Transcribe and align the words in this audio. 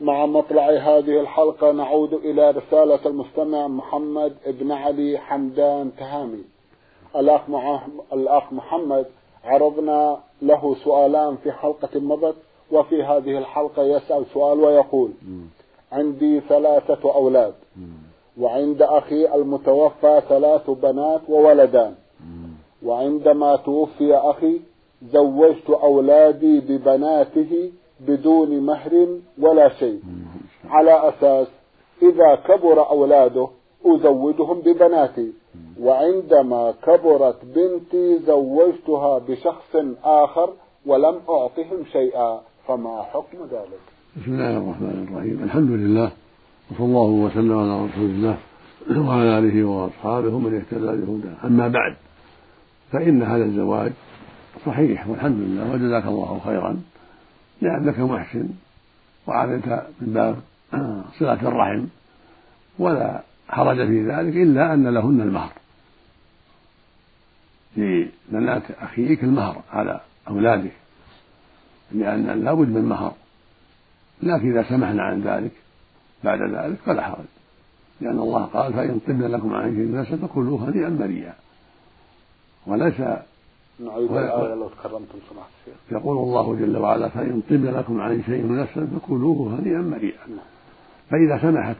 مع 0.00 0.26
مطلع 0.26 0.70
هذه 0.70 1.20
الحلقة 1.20 1.72
نعود 1.72 2.12
إلى 2.12 2.50
رسالة 2.50 2.98
المستمع 3.06 3.68
محمد 3.68 4.36
بن 4.46 4.72
علي 4.72 5.18
حمدان 5.18 5.90
تهامي. 5.98 6.44
الأخ, 7.16 7.40
الأخ 8.12 8.52
محمد 8.52 9.06
عرضنا 9.44 10.20
له 10.42 10.76
سؤالان 10.84 11.36
في 11.36 11.52
حلقة 11.52 12.00
مضت 12.00 12.36
وفي 12.70 13.02
هذه 13.02 13.38
الحلقة 13.38 13.82
يسأل 13.82 14.26
سؤال 14.34 14.60
ويقول 14.60 15.10
عندي 15.92 16.40
ثلاثة 16.40 17.14
أولاد 17.14 17.54
وعند 18.40 18.82
أخي 18.82 19.34
المتوفى 19.34 20.22
ثلاث 20.28 20.70
بنات 20.70 21.20
وولدان. 21.28 21.94
وعندما 22.82 23.56
توفي 23.56 24.14
أخي 24.14 24.60
زوجت 25.02 25.70
أولادي 25.70 26.60
ببناته 26.60 27.72
بدون 28.00 28.60
مهر 28.60 29.06
ولا 29.38 29.68
شيء. 29.68 30.00
على 30.68 31.08
أساس 31.08 31.46
إذا 32.02 32.34
كبر 32.48 32.88
أولاده 32.90 33.48
أزوجهم 33.86 34.60
ببناتي. 34.60 35.32
وعندما 35.80 36.74
كبرت 36.82 37.44
بنتي 37.44 38.18
زوجتها 38.18 39.18
بشخص 39.18 39.76
آخر 40.04 40.50
ولم 40.86 41.16
أعطهم 41.28 41.84
شيئا. 41.92 42.40
فما 42.68 43.02
حكم 43.02 43.38
ذلك؟ 43.52 43.84
بسم 44.16 44.32
الله 44.32 44.56
الرحمن 44.56 45.06
الرحيم. 45.08 45.40
الحمد 45.44 45.70
لله. 45.70 46.10
وصلى 46.70 46.86
الله 46.86 47.10
وسلم 47.10 47.58
على 47.58 47.84
رسول 47.84 48.04
الله 48.04 48.38
وعلى 49.08 49.38
آله 49.38 49.64
وأصحابه 49.64 50.38
من 50.38 50.54
اهتدى 50.54 50.86
بهداه. 50.86 51.46
أما 51.46 51.68
بعد 51.68 51.94
فإن 52.92 53.22
هذا 53.22 53.44
الزواج 53.44 53.92
صحيح 54.66 55.08
والحمد 55.08 55.38
لله 55.38 55.72
وجزاك 55.72 56.06
الله 56.06 56.40
خيرا. 56.44 56.76
لأنك 57.64 57.98
محسن 57.98 58.48
وعملت 59.26 59.66
من 60.00 60.12
باب 60.12 60.36
صلة 61.18 61.48
الرحم 61.48 61.86
ولا 62.78 63.22
حرج 63.48 63.76
في 63.76 64.06
ذلك 64.08 64.36
إلا 64.36 64.74
أن 64.74 64.88
لهن 64.88 65.20
المهر. 65.20 65.52
لبنات 67.76 68.70
أخيك 68.70 69.24
المهر 69.24 69.62
على 69.72 70.00
أولادك 70.28 70.72
لأن 71.92 72.26
لابد 72.44 72.68
من 72.68 72.84
مهر. 72.84 73.14
لكن 74.22 74.50
إذا 74.50 74.68
سمحنا 74.68 75.02
عن 75.02 75.20
ذلك 75.20 75.52
بعد 76.24 76.38
ذلك 76.40 76.78
فلا 76.86 77.02
حرج. 77.02 77.24
لأن 78.00 78.18
الله 78.18 78.44
قال 78.44 78.72
فإن 78.72 78.98
طبن 78.98 79.22
لكم 79.22 79.54
عن 79.54 80.04
شيء 80.04 80.16
فكلوه 80.16 80.68
هنيئا 80.68 80.88
مريا 80.88 81.34
وليس 82.66 83.00
نعيد 83.80 84.10
الآية 84.10 84.54
لو 84.54 84.68
تكرمتم 84.68 85.18
سماحة 85.30 85.48
الشيخ. 85.60 85.74
يقول 85.92 86.16
الله 86.16 86.54
جل 86.54 86.76
وعلا 86.76 87.08
فإن 87.08 87.42
طبن 87.50 87.70
لكم 87.70 88.00
عن 88.00 88.22
شيء 88.26 88.52
نفسا 88.52 88.86
فكلوه 88.86 89.60
هنيئا 89.60 89.78
مريئا. 89.78 90.26
فإذا 91.10 91.38
سمحت 91.42 91.76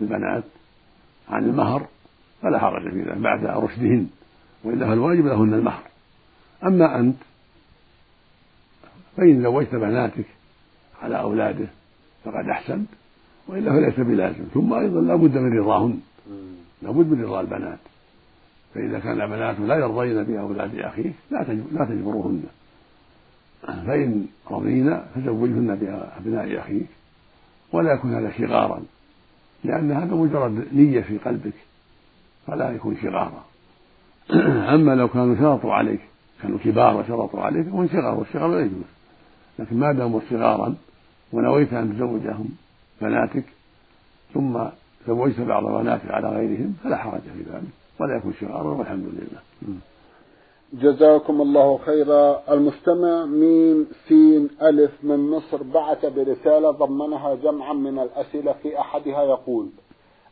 البنات 0.00 0.44
عن 1.28 1.44
المهر 1.44 1.86
فلا 2.42 2.58
حرج 2.58 2.90
في 2.90 3.02
ذلك 3.02 3.16
بعد 3.16 3.46
رشدهن 3.46 4.06
وإلا 4.64 4.86
فالواجب 4.86 5.26
لهن 5.26 5.54
المهر. 5.54 5.82
أما 6.64 7.00
أنت 7.00 7.16
فإن 9.16 9.42
زوجت 9.42 9.74
بناتك 9.74 10.26
على 11.02 11.20
أولاده 11.20 11.66
فقد 12.24 12.48
أحسنت 12.50 12.88
وإلا 13.48 13.72
فليس 13.72 14.00
بلازم. 14.00 14.44
ثم 14.54 14.72
أيضا 14.72 15.00
لا 15.00 15.14
بد 15.14 15.38
من 15.38 15.58
رضاهن 15.58 16.00
لا 16.82 16.90
بد 16.90 17.12
من 17.12 17.24
رضا 17.24 17.40
البنات. 17.40 17.78
فإذا 18.78 18.98
كان 18.98 19.20
البنات 19.20 19.60
لا 19.60 19.74
يرضين 19.74 20.24
بأولاد 20.24 20.78
أخيك 20.78 21.12
لا 21.30 21.38
لا 21.72 21.84
تجبروهن. 21.84 22.42
فإن 23.66 24.26
رضينا 24.50 25.06
فزوجهن 25.14 25.74
بأبناء 25.74 26.58
أخيك 26.58 26.86
ولا 27.72 27.92
يكون 27.92 28.14
هذا 28.14 28.32
شغارا 28.38 28.82
لأن 29.64 29.92
هذا 29.92 30.14
مجرد 30.14 30.66
نية 30.72 31.00
في 31.00 31.18
قلبك 31.18 31.54
فلا 32.46 32.70
يكون 32.70 32.96
شغارا. 33.02 33.44
أما 34.74 34.94
لو 34.94 35.08
كانوا 35.08 35.36
شرطوا 35.36 35.72
عليك 35.72 36.00
كانوا 36.42 36.58
كبار 36.58 36.96
وشرطوا 36.96 37.40
عليك 37.40 37.66
فهو 37.66 37.86
شغار 37.86 38.14
والشغار 38.18 38.48
لا 38.48 38.60
يجوز. 38.60 38.82
لكن 39.58 39.76
ما 39.76 39.92
داموا 39.92 40.20
صغارا 40.30 40.74
ونويت 41.32 41.72
أن 41.72 41.92
تزوجهم 41.92 42.48
بناتك 43.00 43.44
ثم 44.34 44.58
زوجت 45.06 45.40
بعض 45.40 45.64
بناتك 45.64 46.10
على 46.10 46.28
غيرهم 46.28 46.76
فلا 46.84 46.96
حرج 46.96 47.20
في 47.20 47.42
ذلك. 47.52 47.77
ولا 48.00 48.16
يكون 48.16 48.32
شغارا 48.40 48.68
والحمد 48.68 49.04
لله. 49.04 49.40
جزاكم 50.72 51.40
الله 51.40 51.78
خيرا. 51.78 52.42
المستمع 52.50 53.24
ميم 53.24 53.86
سين 54.08 54.48
ألف 54.62 54.90
من 55.02 55.30
مصر 55.30 55.62
بعث 55.62 56.06
برسالة 56.06 56.70
ضمنها 56.70 57.34
جمعا 57.34 57.72
من 57.72 57.98
الأسئلة 57.98 58.52
في 58.52 58.80
أحدها 58.80 59.22
يقول 59.22 59.68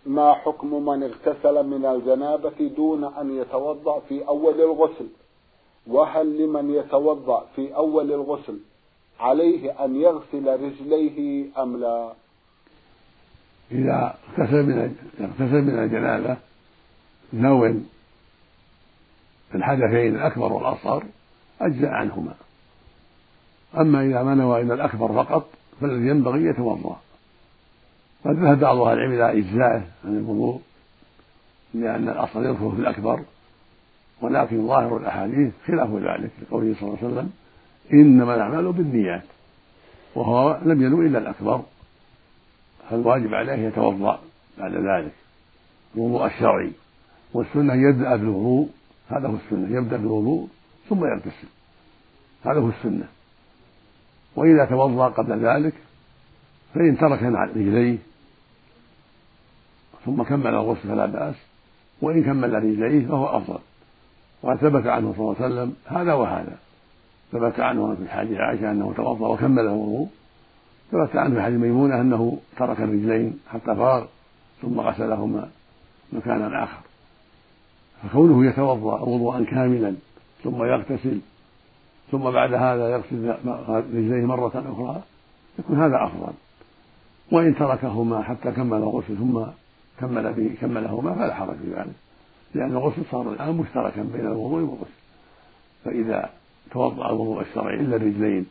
ما 0.06 0.32
حكم 0.32 0.86
من 0.86 1.02
اغتسل 1.02 1.66
من 1.66 1.86
الجنابة 1.86 2.68
دون 2.76 3.04
أن 3.04 3.38
يتوضأ 3.38 4.00
في 4.08 4.28
أول 4.28 4.60
الغسل؟ 4.60 5.06
وهل 5.86 6.42
لمن 6.42 6.70
يتوضأ 6.70 7.46
في 7.56 7.76
أول 7.76 8.12
الغسل 8.12 8.58
عليه 9.20 9.84
أن 9.84 9.96
يغسل 9.96 10.46
رجليه 10.46 11.46
أم 11.62 11.76
لا؟ 11.76 12.12
إذا 13.72 14.14
اغتسل 14.38 14.62
من 14.62 14.94
اغتسل 15.20 15.62
من 15.62 15.78
الجنابة 15.84 16.36
نوى 17.32 17.74
الحدثين 19.54 20.14
الأكبر 20.14 20.52
والأصغر 20.52 21.04
أجزأ 21.60 21.88
عنهما. 21.88 22.34
أما 23.78 24.02
إذا 24.02 24.22
ما 24.22 24.34
نوى 24.34 24.60
إلا 24.60 24.74
الأكبر 24.74 25.24
فقط 25.24 25.48
فالذي 25.80 26.08
ينبغي 26.08 26.44
يتوضأ. 26.44 27.00
قد 28.24 28.38
ذهب 28.38 28.58
بعض 28.58 28.76
أهل 28.76 28.98
العلم 28.98 29.12
إلى 29.12 29.38
إجزائه 29.38 29.82
عن 30.04 30.18
الوضوء 30.18 30.60
لأن 31.74 32.08
الأصل 32.08 32.46
يدخل 32.46 32.72
في 32.72 32.80
الأكبر 32.80 33.20
ولكن 34.20 34.66
ظاهر 34.66 34.96
الأحاديث 34.96 35.52
خلاف 35.66 35.90
ذلك 35.90 36.30
لقوله 36.42 36.74
صلى 36.74 36.88
الله 36.88 36.98
عليه 37.02 37.08
وسلم 37.08 37.30
إنما 37.92 38.34
الأعمال 38.34 38.72
بالنيات 38.72 39.22
وهو 40.14 40.60
لم 40.64 40.82
ينو 40.82 41.02
إلا 41.02 41.18
الأكبر. 41.18 41.62
فالواجب 42.90 43.34
عليه 43.34 43.52
يتوضأ 43.52 44.18
بعد 44.58 44.72
ذلك. 44.72 45.12
الوضوء 45.94 46.26
الشرعي. 46.26 46.72
والسنة 47.36 47.74
يبدأ 47.74 48.16
بالوضوء 48.16 48.68
هذا 49.08 49.28
هو 49.28 49.34
السنة 49.34 49.76
يبدأ 49.76 49.96
بالوضوء 49.96 50.48
ثم 50.88 51.04
يغتسل. 51.04 51.48
هذا 52.44 52.60
هو 52.60 52.68
السنة. 52.68 53.08
وإذا 54.36 54.64
توضأ 54.64 55.08
قبل 55.08 55.46
ذلك 55.46 55.74
فإن 56.74 56.98
ترك 56.98 57.22
رجليه 57.56 57.98
ثم 60.04 60.22
كمل 60.22 60.46
الغسل 60.46 60.88
فلا 60.88 61.06
بأس 61.06 61.34
وإن 62.02 62.24
كمل 62.24 62.54
رجليه 62.54 63.06
فهو 63.06 63.26
أفضل. 63.26 63.58
وقد 64.42 64.56
ثبت 64.56 64.86
عنه 64.86 65.14
صلى 65.16 65.20
الله 65.20 65.36
عليه 65.40 65.46
وسلم 65.46 65.74
هذا 65.86 66.12
وهذا. 66.12 66.56
ثبت 67.32 67.60
عنه 67.60 67.94
في 67.94 68.08
حديث 68.08 68.38
عائشة 68.38 68.70
أنه 68.70 68.92
توضأ 68.96 69.28
وكمل 69.28 69.62
الوضوء 69.62 70.08
ثبت 70.92 71.16
عنه 71.16 71.34
في 71.34 71.42
حديث 71.42 71.60
ميمونة 71.60 72.00
أنه 72.00 72.38
ترك 72.56 72.80
الرجلين 72.80 73.38
حتى 73.48 73.74
فرغ 73.74 74.06
ثم 74.62 74.80
غسلهما 74.80 75.48
مكانا 76.12 76.64
آخر. 76.64 76.85
فكونه 78.02 78.46
يتوضأ 78.46 79.00
وضوءا 79.00 79.44
كاملا 79.44 79.94
ثم 80.44 80.64
يغتسل 80.64 81.20
ثم 82.10 82.30
بعد 82.30 82.54
هذا 82.54 82.88
يغسل 82.88 83.34
رجليه 83.68 84.26
مرة 84.26 84.64
أخرى 84.72 85.02
يكون 85.58 85.82
هذا 85.82 86.04
أفضل. 86.04 86.32
وإن 87.32 87.54
تركهما 87.54 88.22
حتى 88.22 88.52
كمل 88.52 88.78
الغسل 88.78 89.16
ثم 89.16 89.40
كمل 90.00 90.32
به 90.32 90.54
كملهما 90.60 91.14
فلا 91.14 91.34
حرج 91.34 91.56
في 91.56 91.70
ذلك. 91.74 91.94
لأن 92.54 92.72
الغسل 92.72 93.02
صار 93.10 93.32
الآن 93.32 93.54
مشتركا 93.54 94.02
بين 94.02 94.26
الوضوء 94.26 94.60
والغسل. 94.60 94.90
فإذا 95.84 96.30
توضأ 96.70 97.10
الوضوء 97.10 97.42
الشرعي 97.42 97.80
إلا 97.80 97.96
الرجلين 97.96 98.46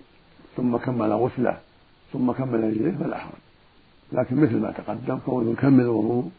ثم 0.57 0.77
كمل 0.77 1.12
غسله 1.12 1.57
ثم 2.13 2.31
كمل 2.31 2.63
رجليه 2.63 2.91
فلا 2.91 3.18
حرج. 3.18 3.39
لكن 4.12 4.36
مثل 4.36 4.59
ما 4.59 4.71
تقدم 4.71 5.18
كونه 5.25 5.51
يكمل 5.51 5.83
الوضوء 5.83 6.30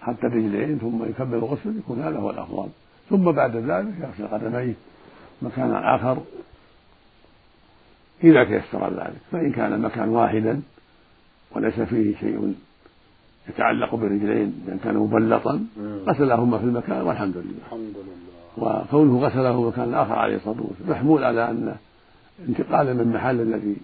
حتى 0.00 0.26
الرجلين 0.26 0.78
ثم 0.78 1.04
يكمل 1.10 1.34
الغسل 1.34 1.78
يكون 1.78 2.02
هذا 2.02 2.18
هو 2.18 2.30
الأفضل. 2.30 2.68
ثم 3.10 3.30
بعد 3.32 3.56
ذلك 3.56 3.94
يغسل 4.00 4.34
قدميه 4.34 4.74
مكانا 5.42 5.96
آخر 5.96 6.22
إذا 8.24 8.44
تيسر 8.44 8.90
ذلك. 8.90 9.20
فإن 9.32 9.52
كان 9.52 9.80
مكان 9.80 10.08
واحدا 10.08 10.60
وليس 11.56 11.80
فيه 11.80 12.16
شيء 12.16 12.54
يتعلق 13.48 13.94
بالرجلين 13.94 14.62
إذا 14.66 14.78
كان 14.84 14.96
مبلطا 14.96 15.66
غسلهما 16.06 16.58
في 16.58 16.64
المكان 16.64 17.02
والحمد 17.02 17.36
لله. 17.36 17.58
الحمد 17.66 17.94
لله. 17.96 18.30
وكونه 18.56 19.18
غسله 19.18 19.68
مكان 19.68 19.94
آخر 19.94 20.14
عليه 20.14 20.36
الصلاة 20.36 20.56
والسلام 20.60 20.90
محمول 20.90 21.24
على 21.24 21.50
أن 21.50 21.76
انتقالا 22.48 22.92
من 22.92 23.00
المحل 23.00 23.40
الذي 23.40 23.76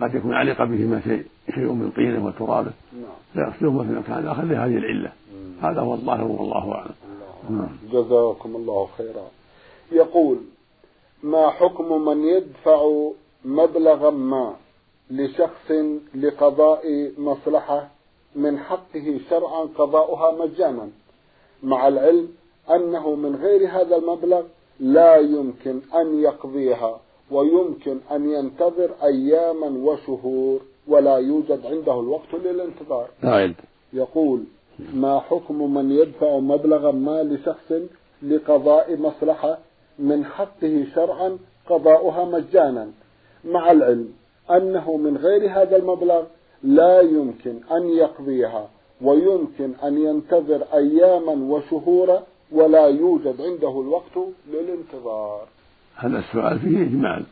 قد 0.00 0.14
يكون 0.14 0.34
علق 0.34 0.64
بهما 0.64 1.00
شيء 1.00 1.24
شيء 1.54 1.72
من 1.72 1.90
طينه 1.90 2.26
وترابه. 2.26 2.72
نعم. 2.92 3.04
فيغسلهما 3.32 3.84
في 3.84 3.92
مكان 3.92 4.26
اخر 4.26 4.44
لهذه 4.44 4.76
العلة. 4.76 5.12
هذا 5.62 5.80
هو 5.80 5.94
الظاهر 5.94 6.24
والله 6.24 6.72
أعلم. 6.72 6.94
نعم. 7.50 7.68
جزاكم 7.92 8.56
الله 8.56 8.88
خيرا. 8.98 9.26
يقول 9.92 10.38
ما 11.22 11.50
حكم 11.50 12.04
من 12.04 12.24
يدفع 12.24 13.10
مبلغا 13.44 14.10
ما 14.10 14.54
لشخص 15.10 15.70
لقضاء 16.14 17.12
مصلحة 17.18 17.88
من 18.36 18.58
حقه 18.58 19.20
شرعا 19.30 19.68
قضاؤها 19.78 20.44
مجانا؟ 20.44 20.88
مع 21.62 21.88
العلم 21.88 22.28
أنه 22.70 23.14
من 23.14 23.36
غير 23.36 23.68
هذا 23.68 23.96
المبلغ 23.96 24.42
لا 24.80 25.16
يمكن 25.16 25.80
أن 25.94 26.20
يقضيها. 26.20 27.00
ويمكن 27.30 27.98
أن 28.12 28.30
ينتظر 28.30 28.90
أياما 29.02 29.66
وشهور 29.66 30.60
ولا 30.88 31.16
يوجد 31.16 31.66
عنده 31.66 32.00
الوقت 32.00 32.34
للانتظار. 32.44 33.08
نعم. 33.22 33.54
يقول 33.92 34.44
ما 34.94 35.20
حكم 35.20 35.74
من 35.74 35.90
يدفع 35.90 36.38
مبلغا 36.38 36.92
ما 36.92 37.22
لشخص 37.22 37.72
لقضاء 38.22 38.96
مصلحة 38.96 39.58
من 39.98 40.24
حقه 40.24 40.86
شرعا 40.94 41.38
قضاؤها 41.66 42.24
مجانا؟ 42.24 42.90
مع 43.44 43.70
العلم 43.70 44.12
أنه 44.50 44.96
من 44.96 45.16
غير 45.16 45.50
هذا 45.50 45.76
المبلغ 45.76 46.24
لا 46.62 47.00
يمكن 47.00 47.60
أن 47.70 47.88
يقضيها 47.88 48.68
ويمكن 49.02 49.74
أن 49.84 49.98
ينتظر 49.98 50.62
أياما 50.74 51.54
وشهورا 51.54 52.22
ولا 52.52 52.86
يوجد 52.86 53.40
عنده 53.40 53.80
الوقت 53.80 54.18
للانتظار. 54.50 55.48
هذا 55.96 56.18
السؤال 56.18 56.58
فيه 56.58 56.82
إجمال. 56.82 57.24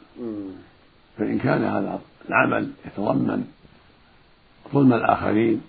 فإن 1.19 1.39
كان 1.39 1.65
هذا 1.65 2.01
العمل 2.29 2.71
يتضمن 2.87 3.45
ظلم 4.73 4.93
الآخرين 4.93 5.63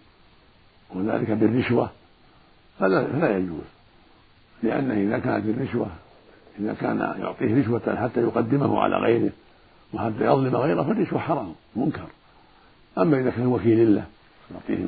وذلك 0.89 1.31
بالرشوة 1.31 1.89
فلا 2.79 3.07
فلا 3.07 3.37
يجوز. 3.37 3.63
لأنه 4.63 4.93
إذا 4.93 5.19
كانت 5.19 5.45
الرشوة 5.45 5.87
إذا 6.59 6.73
كان 6.73 6.99
يعطيه 6.99 7.61
رشوة 7.61 7.95
حتى 7.95 8.21
يقدمه 8.21 8.79
على 8.79 8.97
غيره 8.97 9.31
وحتى 9.93 10.25
يظلم 10.25 10.55
غيره 10.55 10.83
فالرشوة 10.83 11.19
حرام 11.19 11.55
منكر. 11.75 12.07
أما 12.97 13.19
إذا 13.19 13.29
كان 13.29 13.45
وكيل 13.45 13.95
له 13.95 14.05
يعطيه 14.51 14.85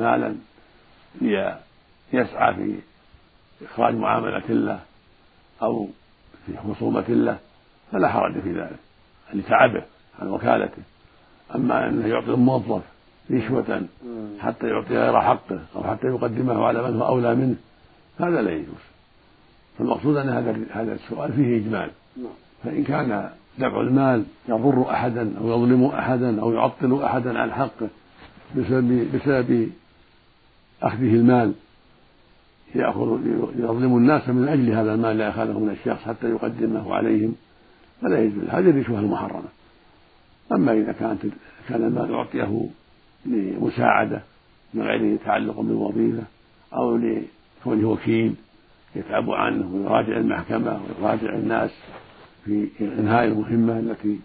مالا 0.00 0.34
ليسعى 2.12 2.54
في 2.54 2.74
إخراج 3.62 3.94
معاملة 3.94 4.48
له 4.48 4.80
أو 5.62 5.88
في 6.48 6.74
خصومة 6.74 7.04
له 7.08 7.38
فلا 7.92 8.08
حرج 8.08 8.40
في 8.40 8.52
ذلك. 8.52 8.78
لتعبه 9.34 9.82
عن 10.20 10.28
وكالته. 10.28 10.82
أما 11.54 11.88
أنه 11.88 12.06
يعطي 12.06 12.30
الموظف 12.30 12.82
رشوة 13.30 13.82
حتى 14.40 14.66
يعطي 14.66 14.98
غير 14.98 15.20
حقه 15.20 15.60
أو 15.76 15.84
حتى 15.84 16.06
يقدمه 16.06 16.64
على 16.64 16.82
من 16.82 16.96
هو 16.96 17.06
أولى 17.06 17.34
منه 17.34 17.56
هذا 18.20 18.42
لا 18.42 18.50
يجوز. 18.50 18.84
فالمقصود 19.78 20.16
أن 20.16 20.28
هذا 20.28 20.56
هذا 20.70 20.92
السؤال 20.92 21.32
فيه 21.32 21.56
إجمال. 21.56 21.90
فإن 22.64 22.84
كان 22.84 23.30
دفع 23.58 23.80
المال 23.80 24.24
يضر 24.48 24.90
أحدا 24.90 25.38
أو 25.38 25.48
يظلم 25.48 25.84
أحدا 25.84 26.40
أو 26.40 26.52
يعطل 26.52 27.02
أحدا 27.02 27.38
عن 27.38 27.52
حقه 27.52 27.88
بسبب 28.56 29.08
بسبب 29.14 29.70
أخذه 30.82 31.14
المال 31.14 31.54
يأخذ 32.74 33.18
يظلم 33.56 33.96
الناس 33.96 34.28
من 34.28 34.48
أجل 34.48 34.70
هذا 34.70 34.94
المال 34.94 35.10
الذي 35.10 35.28
أخذه 35.28 35.58
من 35.58 35.70
الشخص 35.70 36.04
حتى 36.04 36.30
يقدمه 36.30 36.94
عليهم. 36.94 37.34
فلا 38.02 38.22
يجوز. 38.22 38.44
هذه 38.48 38.70
الرشوة 38.70 38.98
المحرمة. 38.98 39.48
أما 40.52 40.72
إذا 40.72 40.92
كانت 40.92 41.20
كان 41.68 41.84
المال 41.84 42.14
أعطيه 42.14 42.68
لمساعدة 43.26 44.22
من 44.74 44.82
غير 44.82 45.18
تعلق 45.24 45.60
بالوظيفة 45.60 46.22
أو 46.74 46.96
لكونه 46.96 47.88
وكيل 47.88 48.34
يتعب 48.96 49.30
عنه 49.30 49.74
ويراجع 49.74 50.16
المحكمة 50.16 50.80
ويراجع 51.00 51.34
الناس 51.34 51.70
في 52.44 52.68
إنهاء 52.80 53.24
المهمة 53.24 53.78
التي 53.78 54.18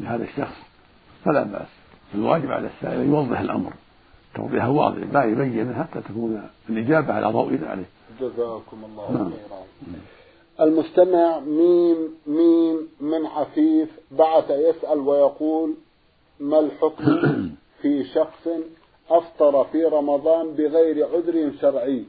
لهذا 0.00 0.24
الشخص. 0.24 0.56
فلا 1.24 1.42
بأس. 1.42 1.68
الواجب 2.14 2.50
على 2.50 2.66
السائل 2.66 3.00
أن 3.00 3.08
يوضح 3.08 3.40
الأمر. 3.40 3.72
توضيحا 4.36 4.68
واضحا 4.68 5.04
لا 5.12 5.24
يبين 5.24 5.74
حتى 5.74 6.00
تكون 6.00 6.48
الإجابة 6.68 7.12
على 7.12 7.26
ضوء 7.26 7.52
ذلك 7.52 7.86
جزاكم 8.20 8.84
الله 8.84 9.12
نعم. 9.12 9.30
خيرا 9.30 9.62
المستمع 10.60 11.40
ميم 11.40 12.14
ميم 12.26 12.88
من 13.00 13.26
عفيف 13.26 13.88
بعث 14.10 14.50
يسأل 14.50 14.98
ويقول 14.98 15.74
ما 16.40 16.58
الحكم 16.58 17.04
في 17.82 18.04
شخص 18.04 18.48
أفطر 19.10 19.64
في 19.64 19.84
رمضان 19.84 20.52
بغير 20.52 21.06
عذر 21.06 21.52
شرعي 21.60 22.04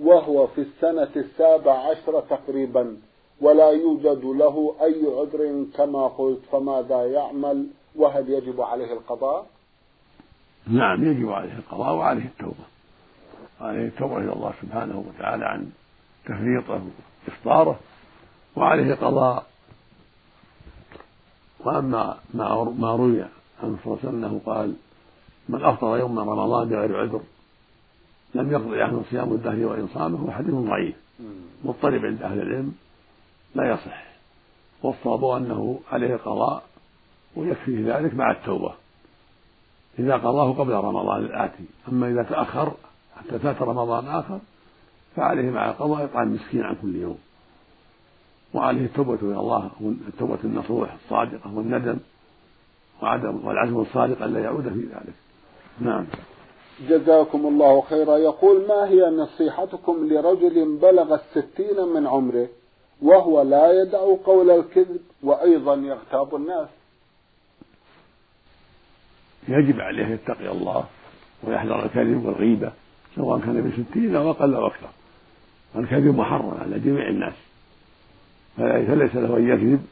وهو 0.00 0.46
في 0.46 0.60
السنة 0.60 1.10
السابع 1.16 1.72
عشر 1.72 2.20
تقريبا 2.20 2.96
ولا 3.40 3.70
يوجد 3.70 4.24
له 4.24 4.74
أي 4.82 5.06
عذر 5.06 5.64
كما 5.76 6.06
قلت 6.06 6.40
فماذا 6.52 7.06
يعمل 7.06 7.66
وهل 7.96 8.30
يجب 8.30 8.60
عليه 8.60 8.92
القضاء؟ 8.92 9.46
نعم 10.66 11.04
يجب 11.04 11.28
عليه 11.30 11.52
القضاء 11.52 11.94
وعليه 11.94 12.24
التوبة. 12.24 12.64
وعليه 13.60 13.86
التوبة 13.86 14.18
إلى 14.18 14.32
الله 14.32 14.52
سبحانه 14.62 15.04
وتعالى 15.08 15.44
عن 15.44 15.70
تفريطه 16.24 16.82
وإفطاره 17.28 17.78
وعليه 18.56 18.92
القضاء 18.92 19.46
وأما 21.60 22.18
ما 22.34 22.96
روي 22.96 23.22
عن 23.62 23.76
صلى 23.84 23.94
الله 23.94 23.98
عليه 24.04 24.08
وسلم 24.08 24.40
قال 24.46 24.74
من 25.48 25.64
أفطر 25.64 25.96
يوم 25.98 26.18
رمضان 26.18 26.68
بغير 26.68 27.00
عذر 27.00 27.20
لم 28.34 28.52
يقضي 28.52 28.82
عنه 28.82 29.04
صيام 29.10 29.32
الدهر 29.32 29.66
وإن 29.66 29.88
صامه 29.94 30.32
حديث 30.32 30.54
ضعيف. 30.54 30.94
مضطرب 31.64 32.04
عند 32.04 32.22
أهل 32.22 32.40
العلم 32.40 32.74
لا 33.54 33.70
يصح. 33.72 34.04
والصواب 34.82 35.24
أنه 35.24 35.80
عليه 35.92 36.14
القضاء 36.14 36.62
ويكفي 37.36 37.82
ذلك 37.82 38.14
مع 38.14 38.30
التوبة. 38.30 38.74
إذا 39.98 40.14
قضاه 40.14 40.52
قبل 40.52 40.72
رمضان 40.72 41.24
الآتي. 41.24 41.64
أما 41.88 42.08
إذا 42.08 42.22
تأخر 42.22 42.72
حتى 43.16 43.38
فات 43.38 43.62
رمضان 43.62 44.08
آخر 44.08 44.38
فعليه 45.16 45.50
مع 45.50 45.70
القضاء 45.70 46.04
إطعام 46.04 46.34
مسكين 46.34 46.62
عن 46.62 46.76
كل 46.82 46.96
يوم. 46.96 47.18
وعليه 48.54 48.84
التوبة 48.84 49.18
إلى 49.22 49.40
الله 49.40 49.70
التوبة 50.08 50.38
النصوح 50.44 50.94
الصادقة 51.04 51.56
والندم 51.56 51.98
وعدم 53.02 53.46
والعزم 53.46 53.80
الصادق 53.80 54.22
ألا 54.22 54.40
يعود 54.40 54.68
في 54.68 54.80
ذلك. 54.80 55.14
نعم. 55.80 56.06
جزاكم 56.88 57.46
الله 57.46 57.80
خيرا. 57.80 58.16
يقول 58.16 58.68
ما 58.68 58.88
هي 58.88 59.10
نصيحتكم 59.10 60.08
لرجل 60.08 60.78
بلغ 60.82 61.14
الستين 61.14 61.88
من 61.94 62.06
عمره 62.06 62.48
وهو 63.02 63.42
لا 63.42 63.82
يدع 63.82 64.16
قول 64.24 64.50
الكذب 64.50 65.00
وأيضا 65.22 65.74
يغتاب 65.74 66.34
الناس؟ 66.34 66.68
يجب 69.48 69.80
عليه 69.80 70.06
أن 70.06 70.12
يتقي 70.12 70.50
الله 70.50 70.84
ويحذر 71.42 71.84
الكذب 71.84 72.24
والغيبة 72.24 72.72
سواء 73.16 73.40
كان 73.40 73.70
بستين 73.70 74.16
أو 74.16 74.30
أقل 74.30 74.54
أو 74.54 74.66
أكثر. 74.66 74.88
الكذب 75.76 76.16
محرم 76.16 76.58
على 76.60 76.78
جميع 76.78 77.08
الناس. 77.08 77.34
فليس 78.56 79.14
له 79.14 79.36
أن 79.36 79.48
يكذب 79.48 79.86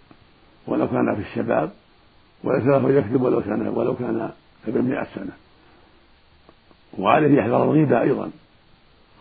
ولو 0.66 0.88
كان 0.88 1.14
في 1.14 1.20
الشباب 1.20 1.70
وليس 2.44 2.64
له 2.64 2.76
أن 2.76 2.96
يكذب 2.96 3.22
ولو 3.22 3.42
كان 3.42 3.68
ولو 3.68 3.96
كان 3.96 4.30
ابن 4.68 5.06
سنة. 5.14 5.32
وعليه 6.98 7.38
يحذر 7.38 7.64
الغيبة 7.64 8.00
أيضا. 8.00 8.30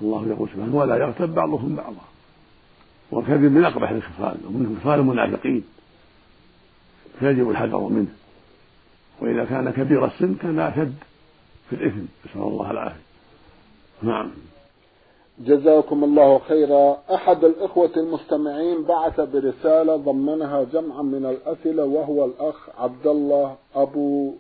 الله 0.01 0.27
يقول 0.27 0.49
سبحانه 0.49 0.75
ولا 0.75 0.95
يغتب 0.95 1.35
بعضهم 1.35 1.75
بعضا. 1.75 2.05
والكذب 3.11 3.51
من 3.51 3.65
أقبح 3.65 3.89
الخصال 3.89 4.37
ومن 4.45 4.79
خصال 4.81 4.99
المنافقين. 4.99 5.63
فيجب 7.19 7.49
الحذر 7.49 7.79
منه. 7.79 8.07
وإذا 9.21 9.45
كان 9.45 9.69
كبير 9.71 10.05
السن 10.05 10.35
كان 10.35 10.59
أشد 10.59 10.93
في 11.69 11.75
الإثم 11.75 12.05
نسأل 12.25 12.41
الله 12.41 12.71
العافية. 12.71 13.01
نعم. 14.01 14.31
جزاكم 15.39 16.03
الله 16.03 16.39
خيرا. 16.39 16.97
أحد 17.13 17.43
الإخوة 17.43 17.91
المستمعين 17.97 18.83
بعث 18.83 19.19
برسالة 19.19 19.95
ضمنها 19.95 20.63
جمعا 20.63 21.01
من 21.01 21.25
الأسئلة 21.25 21.83
وهو 21.83 22.25
الأخ 22.25 22.69
عبد 22.77 23.07
الله 23.07 23.55
أبو 23.75 24.33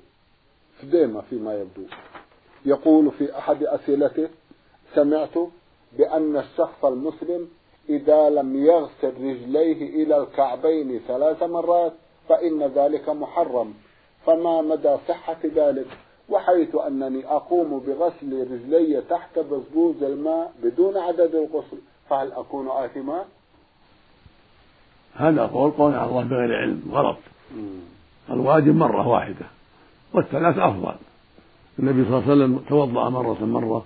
فديمة 0.81 1.21
فيما 1.21 1.53
يبدو. 1.53 1.83
يقول 2.65 3.11
في 3.11 3.37
أحد 3.37 3.63
أسئلته 3.63 4.29
سمعت 4.95 5.37
بأن 5.97 6.37
الشخص 6.37 6.85
المسلم 6.85 7.47
إذا 7.89 8.29
لم 8.29 8.65
يغسل 8.65 9.13
رجليه 9.21 10.03
إلى 10.03 10.17
الكعبين 10.17 10.99
ثلاث 11.07 11.43
مرات 11.43 11.93
فإن 12.29 12.63
ذلك 12.63 13.09
محرم. 13.09 13.73
فما 14.27 14.61
مدى 14.61 14.95
صحة 15.07 15.37
ذلك؟ 15.55 15.87
وحيث 16.29 16.75
أنني 16.75 17.25
أقوم 17.25 17.79
بغسل 17.87 18.47
رجلي 18.51 19.01
تحت 19.09 19.39
بزبوز 19.39 20.03
الماء 20.03 20.53
بدون 20.63 20.97
عدد 20.97 21.35
الغسل 21.35 21.77
فهل 22.09 22.31
أكون 22.31 22.67
آثما؟ 22.69 23.25
هذا 25.15 25.45
قول 25.45 25.71
قول 25.71 25.93
على 25.93 26.09
الله 26.09 26.23
بغير 26.23 26.57
علم 26.57 26.81
غلط. 26.91 27.17
الواجب 28.29 28.75
مرة 28.75 29.07
واحدة 29.07 29.45
والثلاث 30.13 30.57
أفضل. 30.57 30.95
النبي 31.79 32.05
صلى 32.05 32.17
الله 32.17 32.31
عليه 32.31 32.31
وسلم 32.31 32.59
توضأ 32.69 33.09
مرة 33.09 33.45
مرة 33.45 33.85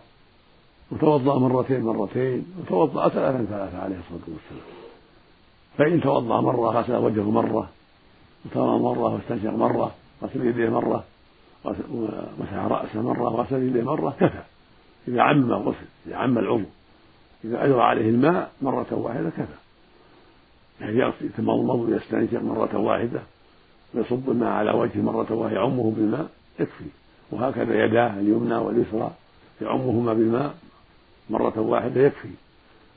وتوضأ 0.91 1.39
مرتين 1.39 1.81
مرتين 1.81 2.45
وتوضأ 2.59 3.09
ثلاثا 3.09 3.45
ثلاثة 3.45 3.81
عليه 3.83 3.95
الصلاة 3.95 4.27
والسلام. 4.27 4.67
فإن 5.77 6.01
توضأ 6.01 6.41
مرة 6.41 6.69
غسل 6.79 6.95
وجهه 6.95 7.31
مرة 7.31 7.69
وتوضأ 8.45 8.77
مرة 8.77 9.13
واستنشق 9.13 9.53
مرة 9.53 9.91
غسل 10.23 10.45
يديه 10.45 10.69
مرة 10.69 11.03
ومسح 11.65 12.53
رأسه 12.53 13.01
مرة 13.01 13.21
وغسل 13.21 13.63
يديه 13.63 13.83
مرة 13.83 14.15
كفى. 14.19 14.41
إذا 15.07 15.21
عم 15.21 15.51
الغسل 15.53 15.85
إذا 16.07 16.15
عم 16.15 16.37
العضو 16.37 16.65
إذا 17.45 17.65
أجرى 17.65 17.81
عليه 17.81 18.09
الماء 18.09 18.51
مرة 18.61 18.87
واحدة 18.91 19.29
كفى. 19.29 19.61
يعني 20.81 21.13
يتمضمض 21.21 21.79
ويستنشق 21.79 22.41
مرة 22.41 22.77
واحدة 22.77 23.21
ويصب 23.93 24.29
الماء 24.29 24.49
على 24.49 24.71
وجهه 24.71 25.01
مرة 25.01 25.33
واحدة 25.33 25.55
يعمه 25.59 25.91
بالماء 25.91 26.29
يكفي. 26.59 26.85
وهكذا 27.31 27.85
يداه 27.85 28.19
اليمنى 28.19 28.55
واليسرى 28.55 29.11
يعمهما 29.61 30.13
بالماء 30.13 30.55
مرة 31.29 31.59
واحدة 31.59 32.01
يكفي. 32.01 32.29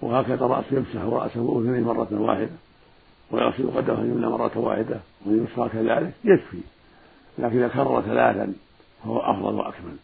وهكذا 0.02 0.46
رأسه 0.46 0.76
يمسح 0.76 1.00
رأسه 1.00 1.40
وأذنيه 1.40 1.80
مرة 1.80 2.08
واحدة 2.12 2.56
ويغسل 3.30 3.70
قدمه 3.76 4.00
اليمنى 4.00 4.26
مرة 4.26 4.58
واحدة 4.58 5.00
واليسرى 5.26 5.68
كذلك 5.68 6.12
يكفي. 6.24 6.58
لكن 7.38 7.56
إذا 7.56 7.68
كرر 7.68 8.02
ثلاثا 8.02 8.52
فهو 9.04 9.18
أفضل 9.18 9.54
وأكمل 9.54 9.96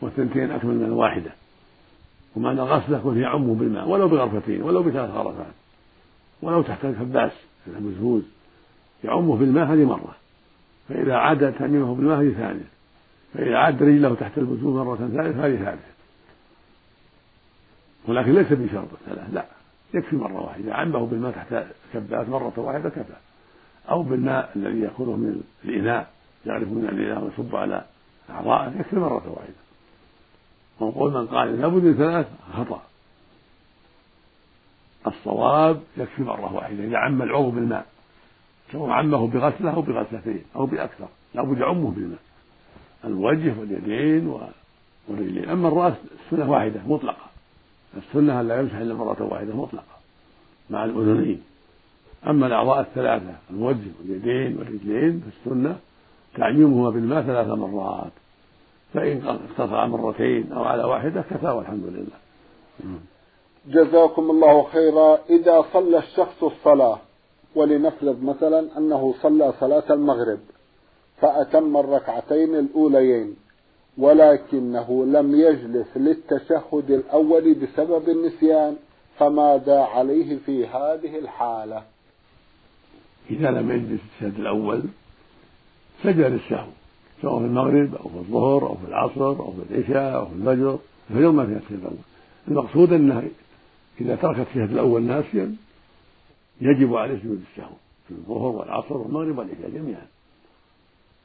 والثنتين 0.00 0.50
أكمل 0.50 0.74
من 0.74 0.84
الواحدة. 0.84 1.30
ومعنى 2.36 2.60
غسله 2.60 2.98
يكون 2.98 3.18
يعمه 3.18 3.54
بالماء 3.54 3.88
ولو 3.88 4.08
بغرفتين 4.08 4.62
ولو 4.62 4.82
بثلاث 4.82 5.10
غرفات 5.10 5.52
ولو 6.42 6.62
تحت 6.62 6.84
الكباس 6.84 7.32
المزهوز 7.66 8.22
يعمه 9.04 9.36
بالماء 9.36 9.66
هذه 9.66 9.84
مرة. 9.84 10.14
فإذا 10.88 11.14
عاد 11.14 11.52
تأميمه 11.52 11.94
بالماء 11.94 12.20
هذه 12.20 12.32
ثانية. 12.32 12.68
فإذا 13.34 13.56
عاد 13.56 13.82
رجله 13.82 14.14
تحت 14.14 14.38
البزوز 14.38 14.74
مرة 14.74 14.96
ثالثة 14.96 15.46
هذه 15.46 15.56
ثالثة. 15.56 15.88
ولكن 18.08 18.34
ليس 18.34 18.52
بشرط 18.52 18.88
ثلاث 19.06 19.34
لا. 19.34 19.44
يكفي 19.94 20.16
مرة 20.16 20.40
واحدة. 20.40 20.64
إذا 20.64 20.74
عمه 20.74 21.06
بالماء 21.06 21.32
تحت 21.32 21.64
الكباس 21.94 22.28
مرة 22.28 22.52
واحدة 22.56 22.88
كفى. 22.88 23.16
أو 23.90 24.02
بالماء 24.02 24.50
الذي 24.56 24.80
يأخذه 24.80 25.16
من 25.16 25.42
الإناء. 25.64 26.10
يعرف 26.48 26.68
من 26.68 26.88
الإناء 26.92 27.24
ويصب 27.24 27.56
على 27.56 27.84
أعضائه 28.30 28.80
يكفي 28.80 28.96
مرة 28.96 29.32
واحدة. 29.36 29.54
وقول 30.80 31.12
من 31.12 31.26
قال 31.26 31.60
لابد 31.60 31.84
من 31.84 31.94
ثلاث 31.94 32.26
خطأ. 32.52 32.82
الصواب 35.06 35.82
يكفي 35.96 36.22
مرة 36.22 36.54
واحدة. 36.54 36.84
إذا 36.84 36.98
عم 36.98 37.22
العضو 37.22 37.50
بالماء 37.50 37.86
سواء 38.72 38.90
عمه 38.90 39.26
بغسلة 39.26 39.70
أو 39.70 39.82
بغسلتين 39.82 40.44
أو 40.56 40.66
بأكثر 40.66 41.08
لابد 41.34 41.58
يعمه 41.58 41.90
بالماء. 41.90 42.18
الوجه 43.04 43.60
واليدين 43.60 44.34
والرجلين. 45.08 45.48
أما 45.48 45.68
الرأس 45.68 45.94
السنة 46.24 46.50
واحدة 46.50 46.80
مطلقة. 46.86 47.26
السنة 47.96 48.40
أن 48.40 48.48
لا 48.48 48.60
يمسح 48.60 48.74
إلا 48.74 48.94
مرة 48.94 49.22
واحدة 49.22 49.56
مطلقة. 49.56 49.98
مع 50.70 50.84
الأذنين. 50.84 51.42
أما 52.26 52.46
الأعضاء 52.46 52.80
الثلاثة 52.80 53.34
الوجه 53.50 53.90
واليدين 54.00 54.58
والرجلين 54.58 55.20
فالسنة 55.20 55.78
تعميمهما 56.36 56.90
بالماء 56.90 57.22
ثلاث 57.22 57.48
مرات 57.48 58.12
فإن 58.94 59.22
اقتصر 59.26 59.86
مرتين 59.86 60.52
أو 60.52 60.64
على 60.64 60.84
واحدة 60.84 61.20
كفى 61.30 61.46
والحمد 61.46 61.84
لله. 61.84 62.18
جزاكم 63.68 64.30
الله 64.30 64.62
خيرا. 64.62 65.18
إذا 65.30 65.64
صلى 65.72 65.98
الشخص 65.98 66.42
الصلاة 66.42 66.98
ولنفرض 67.54 68.22
مثلا 68.22 68.78
أنه 68.78 69.14
صلى 69.22 69.52
صلاة 69.60 69.84
المغرب 69.90 70.38
فأتم 71.20 71.76
الركعتين 71.76 72.54
الأوليين 72.54 73.36
ولكنه 73.98 75.06
لم 75.06 75.34
يجلس 75.34 75.96
للتشهد 75.96 76.90
الأول 76.90 77.54
بسبب 77.54 78.08
النسيان 78.08 78.76
فماذا 79.18 79.80
عليه 79.80 80.38
في 80.46 80.66
هذه 80.66 81.18
الحالة؟ 81.18 81.82
إذا 83.30 83.50
لم 83.50 83.70
يجلس 83.70 84.00
التشهد 84.00 84.40
الأول 84.40 84.82
سجد 86.02 86.20
للسهو 86.20 86.68
سواء 87.22 87.38
في 87.38 87.44
المغرب 87.44 87.94
أو 87.94 88.08
في 88.08 88.16
الظهر 88.16 88.66
أو 88.66 88.74
في 88.74 88.88
العصر 88.88 89.26
أو 89.26 89.52
في 89.52 89.74
العشاء 89.74 90.16
أو 90.16 90.26
في 90.26 90.34
الفجر 90.34 90.78
الفجر 91.10 91.30
ما 91.30 91.46
فيها 91.46 91.56
التشهد 91.56 91.78
الأول 91.78 91.96
المقصود 92.48 92.92
أنه 92.92 93.28
إذا 94.00 94.16
ترك 94.16 94.38
التشهد 94.38 94.70
الأول 94.70 95.02
ناسيا 95.02 95.54
يجب 96.60 96.94
عليه 96.94 97.18
سجود 97.18 97.42
السهو 97.50 97.74
في 98.08 98.14
الظهر 98.14 98.46
والعصر 98.46 98.96
والمغرب 98.96 99.38
والعشاء 99.38 99.70
جميعا. 99.70 100.06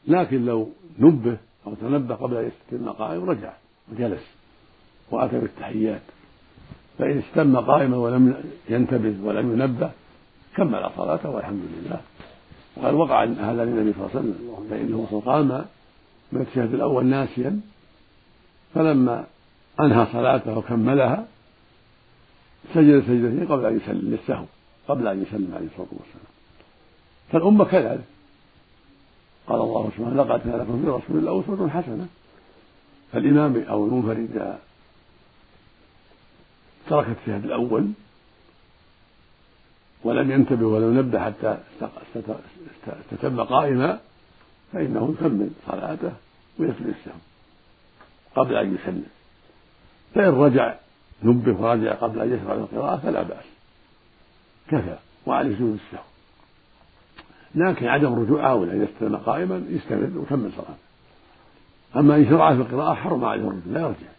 لكن 0.08 0.46
لو 0.46 0.70
نبه 1.00 1.38
أو 1.68 1.74
تنبه 1.74 2.16
قبل 2.16 2.38
أن 2.38 2.52
يستتم 2.52 2.90
قائم 2.90 3.30
رجع 3.30 3.54
وجلس 3.92 4.24
وأتى 5.12 5.40
بالتحيات 5.40 6.02
فإن 6.98 7.18
استم 7.18 7.58
قائما 7.58 7.98
ولم 7.98 8.44
ينتبه 8.70 9.16
ولم 9.24 9.52
ينبه 9.54 9.92
كمل 10.56 10.90
صلاته 10.98 11.30
والحمد 11.30 11.62
لله. 11.62 12.02
وقد 12.78 12.94
وقع 12.94 13.24
هذا 13.24 13.66
للنبي 13.66 13.94
صلى 13.94 14.02
الله 14.02 14.10
عليه 14.10 14.20
وسلم 14.20 14.68
فإنه 14.70 15.22
قام 15.26 15.66
من 16.32 16.48
الأول 16.74 17.06
ناسيا 17.06 17.60
فلما 18.74 19.26
أنهى 19.80 20.08
صلاته 20.14 20.58
وكملها 20.58 21.26
سجد 22.74 23.04
سجدتين 23.04 23.48
قبل 23.48 23.66
أن 23.66 23.78
يسلم 23.78 24.12
للسهو 24.12 24.46
قبل 24.88 25.08
أن 25.08 25.22
يسلم 25.22 25.52
عليه 25.56 25.66
الصلاة 25.66 25.88
والسلام. 25.92 26.34
فالأمة 27.32 27.66
كذلك. 27.66 28.04
قال 29.48 29.62
الله 29.62 29.92
سبحانه 29.98 30.24
لقد 30.24 30.40
كان 30.40 30.60
لكم 30.60 30.82
في 30.82 30.90
رسول 30.90 31.18
الله 31.18 31.42
أسوة 31.42 31.70
حسنة. 31.70 32.08
فالإمام 33.12 33.64
أو 33.70 33.86
المنفرد 33.86 34.30
إذا 34.32 34.60
ترك 36.90 37.08
التشهد 37.08 37.46
الأول 37.46 37.92
ولم 40.04 40.32
ينتبه 40.32 40.66
ولم 40.66 40.98
ينبه 40.98 41.20
حتى 41.20 41.58
استتم 42.88 43.44
قائما 43.44 44.00
فإنه 44.74 45.16
يكمل 45.18 45.50
صلاته 45.68 46.12
ويسجد 46.60 46.88
السهو 46.88 47.20
قبل 48.36 48.56
أن 48.56 48.76
يسلم. 48.76 49.06
فإن 50.16 50.30
رجع 50.30 50.76
نبه 51.24 51.62
ورجع 51.62 51.94
قبل 51.94 52.20
أن 52.20 52.34
يشرع 52.34 52.54
القراءة 52.54 52.98
فلا 52.98 53.24
بأس. 53.24 53.46
كفى 54.68 54.98
وعليه 55.26 55.56
سجود 55.56 55.80
السهو 55.86 56.04
لكن 57.56 57.88
عدم 57.88 58.14
الرجوع 58.14 58.52
أولى 58.52 58.78
إذا 58.78 58.86
استلم 58.86 59.16
قائما 59.16 59.66
يستمر 59.70 60.20
ويكمل 60.20 60.52
صلاته. 60.52 60.76
أما 61.96 62.16
إن 62.16 62.30
شرع 62.30 62.56
في 62.56 62.62
القراءة 62.62 62.94
حرم 62.94 63.26
عليه 63.26 63.42
الرجوع 63.42 63.74
لا 63.74 63.82
يرجع. 63.82 64.14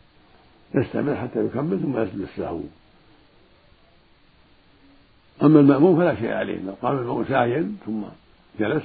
يستمر 0.75 1.16
حتى 1.16 1.44
يكمل 1.44 1.80
ثم 1.80 1.99
يسجد 1.99 2.21
السهو 2.21 2.61
أما 5.42 5.61
المأموم 5.61 5.99
فلا 5.99 6.14
شيء 6.14 6.33
عليه 6.33 6.59
لو 6.59 6.75
قام 6.83 6.99
المأموم 6.99 7.25
ساهيا 7.25 7.73
ثم 7.87 8.02
جلس 8.61 8.84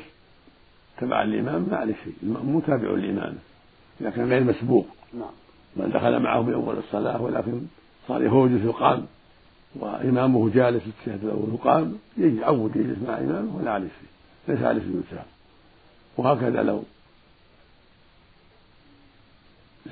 تبع 0.97 1.23
الإمام 1.23 1.67
ما 1.71 1.77
عليه 1.77 1.95
شيء. 2.03 2.13
المأموم 2.23 2.59
تابع 2.59 2.89
للإمام 2.89 3.35
إذا 4.01 4.09
كان 4.09 4.29
غير 4.29 4.43
مسبوق. 4.43 4.87
نعم. 5.13 5.31
بل 5.75 5.91
دخل 5.91 6.19
معه 6.19 6.43
في 6.43 6.53
أول 6.53 6.77
الصلاة 6.77 7.21
ولكن 7.21 7.61
صار 8.07 8.23
يهوجس 8.23 8.65
يقام 8.65 9.05
وإمامه 9.75 10.49
جالس 10.49 10.83
التشهد 10.87 11.23
الأول 11.23 11.49
وقام 11.53 11.97
يعود 12.17 12.75
يجلس 12.75 12.97
مع 13.07 13.17
إمامه 13.17 13.57
ولا 13.57 13.71
عليه 13.71 13.87
شيء. 13.87 14.09
ليس 14.47 14.63
عليه 14.63 14.81
سجود 14.81 15.03
سهو 15.11 15.23
وهكذا 16.17 16.63
لو 16.63 16.83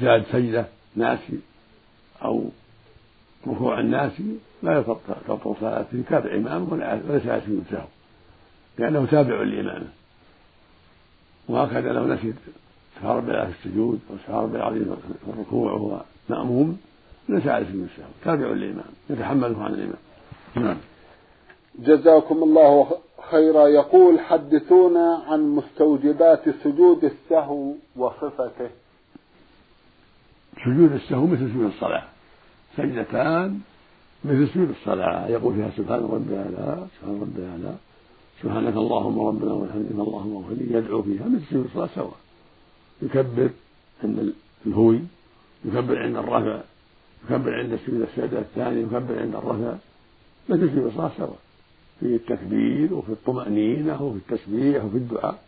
زاد 0.02 0.26
سجدة 0.32 0.66
ناسي 0.96 1.40
أو 2.24 2.50
ركوع 3.48 3.80
الناسي 3.80 4.38
لا 4.64 4.82
تبطل 5.28 5.56
صلاته 5.60 6.04
تابع 6.10 6.36
إمامه 6.36 6.74
وليس 6.74 7.28
عليه 7.28 7.46
سجود 7.46 7.64
سهو 7.72 7.88
لأنه 8.78 9.06
تابع 9.06 9.44
لإمامه 9.44 9.88
وهكذا 11.50 11.94
لو 11.94 12.08
نسي 12.08 12.34
سبحان 12.96 13.18
ربي 13.18 13.32
في 13.32 13.54
السجود 13.60 14.00
وسبحان 14.10 14.44
ربي 14.44 14.58
العظيم 14.58 14.96
في 15.26 15.32
الركوع 15.32 15.72
وهو 15.72 16.02
مأموم 16.30 16.78
ليس 17.30 17.48
عليه 17.48 17.66
سجود 17.66 17.90
السهو 17.92 18.10
تابع 18.24 18.48
للإمام 18.48 18.92
يتحمله 19.10 19.64
عن 19.64 19.74
الإمام 19.74 19.98
نعم. 20.56 20.78
جزاكم 21.80 22.44
الله 22.44 22.92
خيرا. 23.32 23.68
يقول 23.68 24.20
حدثونا 24.20 25.24
عن 25.28 25.40
مستوجبات 25.40 26.50
سجود 26.64 27.04
السهو 27.04 27.74
وصفته. 27.96 28.70
سجود 30.66 30.92
السهو 30.92 31.28
مثل 31.28 31.50
سجود 31.50 31.66
الصلاة. 31.66 32.04
سجدتان 32.78 33.60
مثل 34.26 34.48
سجود 34.48 34.70
الصلاة. 34.70 35.28
يقول 35.28 35.56
فيها 35.56 35.70
سبحان 35.78 36.00
ربي 36.00 36.34
الأعلى 36.34 36.88
سبحان 37.00 37.22
ربي 37.22 37.42
الأعلى 37.42 37.76
سبحانك 38.42 38.74
اللهم 38.74 39.20
ربنا 39.20 39.54
وبحمدك 39.54 39.92
اللهم 39.92 40.36
اغفر 40.36 40.54
لي 40.54 40.78
يدعو 40.78 41.02
فيها 41.02 41.26
مثل 41.26 41.46
سجود 41.50 41.66
الصلاة 41.66 41.90
سواء 41.96 42.18
يكبر 43.02 43.50
عند 44.04 44.34
الهوي 44.66 45.00
يكبر 45.66 45.98
عند 46.04 46.16
الرفع 46.18 46.62
يكبر 47.26 47.60
عند 47.60 47.80
سجود 47.86 48.02
السجدة 48.02 48.40
الثاني 48.40 48.82
يكبر 48.82 49.20
عند 49.20 49.36
الرفع. 49.36 49.76
مثل 50.50 50.70
سجود 50.70 50.86
الصلاة 50.86 51.12
سواء 51.18 51.38
في 52.00 52.06
التكبير 52.06 52.94
وفي 52.94 53.10
الطمأنينة 53.12 54.04
وفي 54.04 54.18
التسبيح 54.18 54.86
وفي 54.86 54.98
الدعاء. 54.98 55.40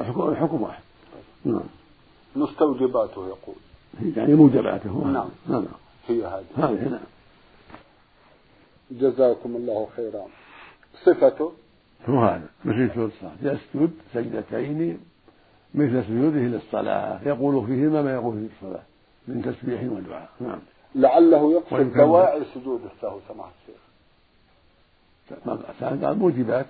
الحكم 0.00 0.62
واحد. 0.62 0.82
نعم. 1.44 1.60
مستوجباته 2.36 3.26
يقول. 3.28 3.54
يعني 4.16 4.34
موجباته. 4.34 5.04
نعم. 5.06 5.28
نعم. 5.48 5.64
هي 6.08 6.26
هذه. 6.26 6.44
هذه 6.56 6.88
نعم. 6.88 7.00
جزاكم 8.90 9.56
الله 9.56 9.88
خيرا. 9.96 10.24
صفته 11.04 11.52
هو 12.08 12.24
هذا 12.24 12.48
مثل 12.64 12.90
سجود 12.90 13.12
الصلاة 13.12 13.32
يسجد 13.42 13.90
سجدتين 14.14 15.00
مثل 15.74 16.04
سجوده 16.04 16.40
للصلاة. 16.40 17.20
يقول 17.26 17.66
فيهما 17.66 18.02
ما 18.02 18.12
يقول 18.12 18.34
في 18.34 18.48
الصلاة. 18.54 18.82
من 19.28 19.42
تسبيح 19.42 19.82
ودعاء. 19.82 20.28
نعم. 20.40 20.58
لعله 20.94 21.52
يقصد 21.52 21.92
دواعي 21.92 22.42
سجود 22.54 22.80
السهو 22.96 23.18
سماحة 23.28 23.52
الشيخ. 23.62 23.82
قال 26.04 26.18
موجبات. 26.18 26.66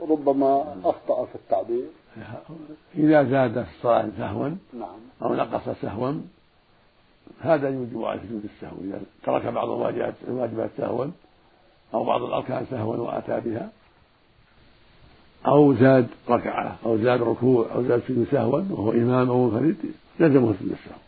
ربما 0.00 0.76
أخطأ 0.84 1.24
في 1.24 1.34
التعبير. 1.34 1.84
إذا 2.94 3.24
زاد 3.24 3.62
في 3.62 3.70
الصلاة 3.76 4.08
سهوا 4.18 4.48
نعم. 4.72 4.98
أو 5.22 5.34
نقص 5.34 5.68
سهوا 5.82 6.12
هذا 7.40 7.68
يوجب 7.68 8.04
على 8.04 8.20
سجود 8.20 8.44
السهو. 8.44 8.76
إذا 8.80 9.00
ترك 9.22 9.46
بعض 9.46 9.70
الواجبات 9.70 10.14
الواجبات 10.28 10.70
سهوا 10.76 11.06
أو 11.94 12.04
بعض 12.04 12.22
الأركان 12.22 12.66
سهوا 12.70 12.96
وأتى 12.96 13.40
بها 13.40 13.70
أو 15.46 15.74
زاد 15.74 16.06
ركعة 16.28 16.76
أو 16.86 16.98
زاد 16.98 17.22
ركوع 17.22 17.66
أو 17.74 17.82
زاد 17.82 18.02
سجود 18.08 18.26
سهوا 18.30 18.62
وهو 18.70 18.92
إمام 18.92 19.30
أو 19.30 19.50
منفرد 19.50 19.76
لزمه 20.20 20.54
سجود 20.60 20.72
السهو 20.72 20.98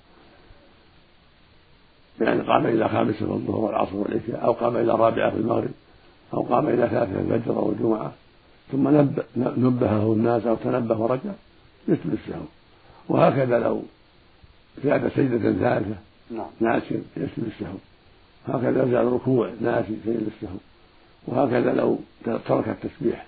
يعني 2.20 2.42
قام 2.42 2.66
إلى 2.66 2.88
خامسة 2.88 3.18
في 3.18 3.22
الظهر 3.22 3.60
والعصر 3.60 3.96
والعشاء 3.96 4.44
أو 4.44 4.52
قام 4.52 4.76
إلى 4.76 4.92
رابعة 4.92 5.30
في 5.30 5.36
المغرب 5.36 5.70
أو 6.34 6.42
قام 6.42 6.68
إلى 6.68 6.88
ثلاثة 6.88 7.20
الفجر 7.20 7.56
أو 7.56 7.70
الجمعة 7.70 8.12
ثم 8.72 8.88
نبهه 9.36 10.12
الناس 10.12 10.46
أو 10.46 10.54
تنبه 10.54 10.98
ورجع 10.98 11.32
مثل 11.88 12.00
السهو 12.12 12.44
وهكذا 13.08 13.58
لو 13.58 13.82
زاد 14.84 15.08
سجدة 15.08 15.52
ثالثة 15.52 15.96
نعم. 16.30 16.46
ناسيا 16.60 17.02
يسجد 17.16 17.44
السهو 17.46 17.76
هكذا 18.48 18.90
زاد 18.90 19.06
ركوع 19.06 19.50
ناسي 19.60 19.96
سجد 20.04 20.30
السهو 20.36 20.58
وهكذا 21.26 21.72
لو 21.72 21.98
ترك 22.24 22.68
التسبيح 22.68 23.26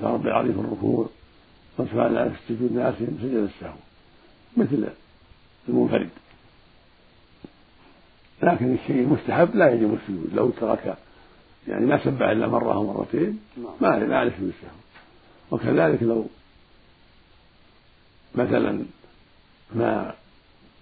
العظيم 0.00 0.52
في 0.52 0.60
الركوع 0.60 1.08
وفعل 1.78 2.30
في 2.30 2.36
السجود 2.42 2.72
ناسيا 2.72 3.06
سجد 3.22 3.50
السهو 3.54 3.76
مثل 4.56 4.88
المنفرد 5.68 6.08
لكن 8.42 8.74
الشيء 8.74 9.00
المستحب 9.00 9.54
لا 9.54 9.70
يجب 9.70 9.94
السجود 9.94 10.30
لو 10.34 10.50
ترك 10.50 10.96
يعني 11.68 11.86
ما 11.86 12.04
سبح 12.04 12.28
إلا 12.28 12.46
مرة 12.46 12.74
أو 12.74 12.92
مرتين 12.92 13.38
نعم. 13.56 13.72
ما 13.80 14.06
ما 14.06 14.16
عليه 14.16 14.30
سجود 14.30 14.52
السهو 14.58 14.76
وكذلك 15.50 16.02
لو 16.02 16.26
مثلا 18.34 18.84
ما 19.74 20.14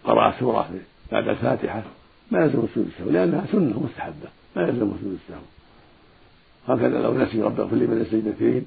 قرأ 0.05 0.35
سورة 0.41 0.71
بعد 1.13 1.29
الفاتحة 1.29 1.83
ما 2.31 2.41
يلزم 2.45 2.67
سجود 2.75 2.87
السهو 2.87 3.11
لأنها 3.11 3.47
سنة 3.53 3.81
مستحبة 3.81 4.29
ما 4.57 4.63
يلزم 4.63 4.93
سجود 5.01 5.19
السهو 5.25 5.43
هكذا 6.69 7.01
لو 7.01 7.15
نسي 7.15 7.43
رب 7.43 7.61
اغفر 7.61 7.77
لي 7.77 7.87
من 7.87 8.01
السجدتين 8.01 8.67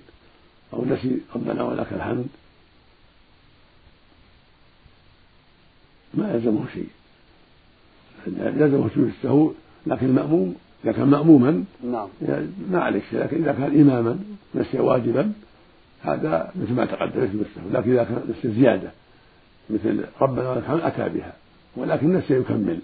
أو 0.74 0.86
نسي 0.86 1.18
ربنا 1.36 1.64
ولك 1.64 1.88
الحمد. 1.94 2.28
ما 6.14 6.34
يلزمه 6.34 6.66
شيء. 6.74 6.90
يلزمه 8.28 8.90
سجود 8.90 9.12
السهو 9.18 9.52
لكن 9.88 10.06
المأموم 10.06 10.56
إذا 10.84 10.92
كان 10.92 11.08
مأموما 11.08 11.64
نعم. 11.84 12.08
ما 12.72 12.82
عليك 12.82 13.04
شيء 13.10 13.20
لكن 13.20 13.44
إذا 13.44 13.52
كان 13.52 13.82
إماما 13.82 14.20
نسي 14.56 14.80
واجبا 14.80 15.32
هذا 16.02 16.52
مثل 16.56 16.74
ما 16.74 16.86
تقدم 16.86 17.24
يسجد 17.24 17.40
السهو 17.40 17.70
لكن 17.72 17.92
إذا 17.92 18.04
كان 18.04 18.24
نسي 18.30 18.52
زيادة 18.52 18.92
مثل 19.70 20.06
ربنا 20.22 20.50
ولك 20.50 20.64
الحمد 20.64 20.82
أتى 20.82 21.10
بها. 21.10 21.34
ولكن 21.76 22.14
نسي 22.14 22.34
يكمل. 22.34 22.80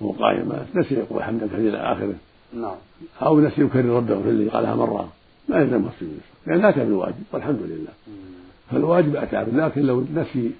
وهو 0.00 0.12
قائم 0.12 0.66
نسي 0.74 0.94
يقول 0.94 1.22
حمدا 1.22 1.46
كثيرا 1.46 1.68
إلى 1.68 1.78
آخره. 1.78 2.14
نعم. 2.54 2.76
أو 3.22 3.40
نسي 3.40 3.62
يكرر 3.62 3.96
ربه 3.96 4.14
اغفر 4.14 4.30
لي 4.30 4.48
قالها 4.48 4.74
مرة. 4.74 5.12
ما 5.48 5.56
يلزم 5.56 5.86
السجود 5.86 6.20
لأن 6.46 6.64
أتى 6.64 6.80
بالواجب 6.84 7.22
والحمد 7.32 7.62
لله 7.62 7.92
فالواجب 8.70 9.16
أتى 9.16 9.36
لكن 9.36 9.80
لو 9.80 10.04
نسي 10.14 10.50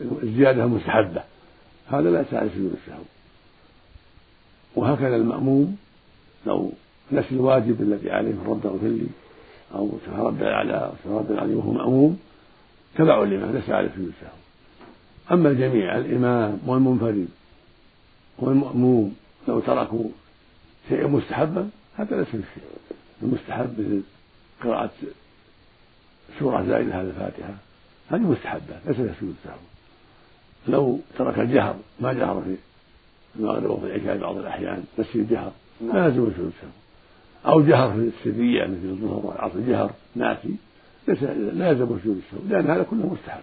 الزيادة 0.00 0.64
المستحبة 0.64 1.22
هذا 1.88 2.10
لا 2.10 2.20
يسعى 2.20 2.48
سجود 2.48 2.76
السهو 2.82 3.02
وهكذا 4.76 5.16
المأموم 5.16 5.76
لو 6.46 6.72
نسي 7.12 7.34
الواجب 7.34 7.82
الذي 7.82 8.10
عليه 8.10 8.32
من 8.32 8.44
رب 8.46 8.82
لي 8.82 9.06
أو 9.74 9.90
الأعلى 10.40 10.92
سبحان 11.04 11.18
ربي 11.18 11.34
العظيم 11.34 11.56
وهو 11.56 11.72
مأموم 11.72 12.18
تبع 12.96 13.22
الإمام 13.22 13.56
ليس 13.56 13.70
عليه 13.70 13.88
سجود 13.88 14.12
السهو 14.16 14.38
أما 15.32 15.48
الجميع 15.50 15.98
الإمام 15.98 16.58
والمنفرد 16.66 17.28
والمأموم 18.38 19.16
لو 19.48 19.60
تركوا 19.60 20.08
شيئا 20.88 21.06
مستحبا 21.06 21.70
هذا 21.96 22.16
ليس 22.16 22.28
بشيء. 22.28 22.62
المستحب 23.22 23.80
مثل 23.80 24.02
قراءة 24.64 24.90
سورة 26.38 26.64
زائدة 26.64 26.94
على 26.94 27.08
الفاتحة. 27.08 27.54
هذه 28.10 28.20
مستحبة 28.20 28.76
ليس 28.86 28.96
فيها 28.96 29.14
سجود 29.20 29.34
السهو 29.44 29.58
لو 30.68 31.00
ترك 31.18 31.38
الجهر 31.38 31.76
ما 32.00 32.12
جهر 32.12 32.42
في 32.42 32.56
المغرب 33.36 33.70
وفي 33.70 33.86
العشاء 33.86 34.18
بعض 34.18 34.36
الأحيان 34.36 34.84
نسي 34.98 35.18
الجهر 35.18 35.52
لا 35.80 36.06
يلزم 36.06 36.30
سجود 36.30 36.52
السهو 36.56 36.70
أو 37.46 37.60
جهر 37.60 37.92
في 37.92 38.10
السرية 38.28 38.64
مثل 38.64 38.84
الظهر 38.84 39.26
والعصر 39.26 39.60
جهر 39.68 39.90
ناسي. 40.16 40.56
ليس 41.08 41.22
لا 41.22 41.68
يلزم 41.68 41.98
سجود 42.02 42.22
السهو 42.26 42.48
لأن 42.48 42.70
هذا 42.70 42.82
كله 42.82 43.06
مستحب. 43.06 43.42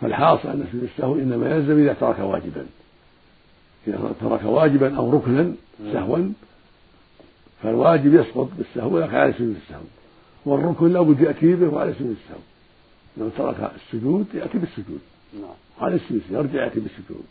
فالحاصل 0.00 0.48
أن 0.48 0.66
سجود 0.72 0.82
السهو 0.82 1.14
إنما 1.14 1.50
يلزم 1.50 1.78
إذا 1.78 1.92
ترك 1.92 2.18
واجبا. 2.18 2.66
إذا 3.86 4.12
ترك 4.20 4.44
واجبا 4.44 4.96
أو 4.96 5.10
ركنا 5.10 5.52
سهوا 5.92 6.32
فالواجب 7.62 8.14
يسقط 8.14 8.48
بالسهو 8.58 8.94
ولكن 8.94 9.14
على 9.14 9.32
سجود 9.32 9.56
السهو 9.62 9.82
والركن 10.44 10.92
لابد 10.92 11.20
يأتي 11.20 11.54
به 11.54 11.68
وعلى 11.68 11.94
سجود 11.94 12.16
السهو 12.24 12.40
لو 13.16 13.28
ترك 13.28 13.72
السجود 13.76 14.26
يأتي 14.34 14.58
بالسجود. 14.58 15.00
نعم. 15.34 15.50
وعلى 15.80 15.94
السجود 15.94 16.22
يرجع 16.30 16.64
يأتي 16.64 16.80
بالسجود. 16.80 17.24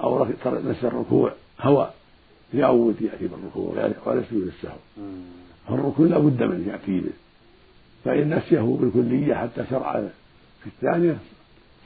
أو 0.00 0.24
نسي 0.46 0.86
الركوع 0.86 1.32
هوى 1.60 1.90
يعود 2.54 3.02
يأتي 3.02 3.26
بالركوع 3.26 3.90
وعلى 4.06 4.22
سجود 4.30 4.46
السهو 4.46 4.78
فالركن 5.68 6.06
لابد 6.06 6.42
من 6.42 6.68
يأتي 6.68 7.00
به. 7.00 7.12
فإن 8.04 8.34
نسيه 8.34 8.76
بالكلية 8.80 9.34
حتى 9.34 9.64
شرع 9.70 9.92
في 10.62 10.66
الثانية 10.66 11.18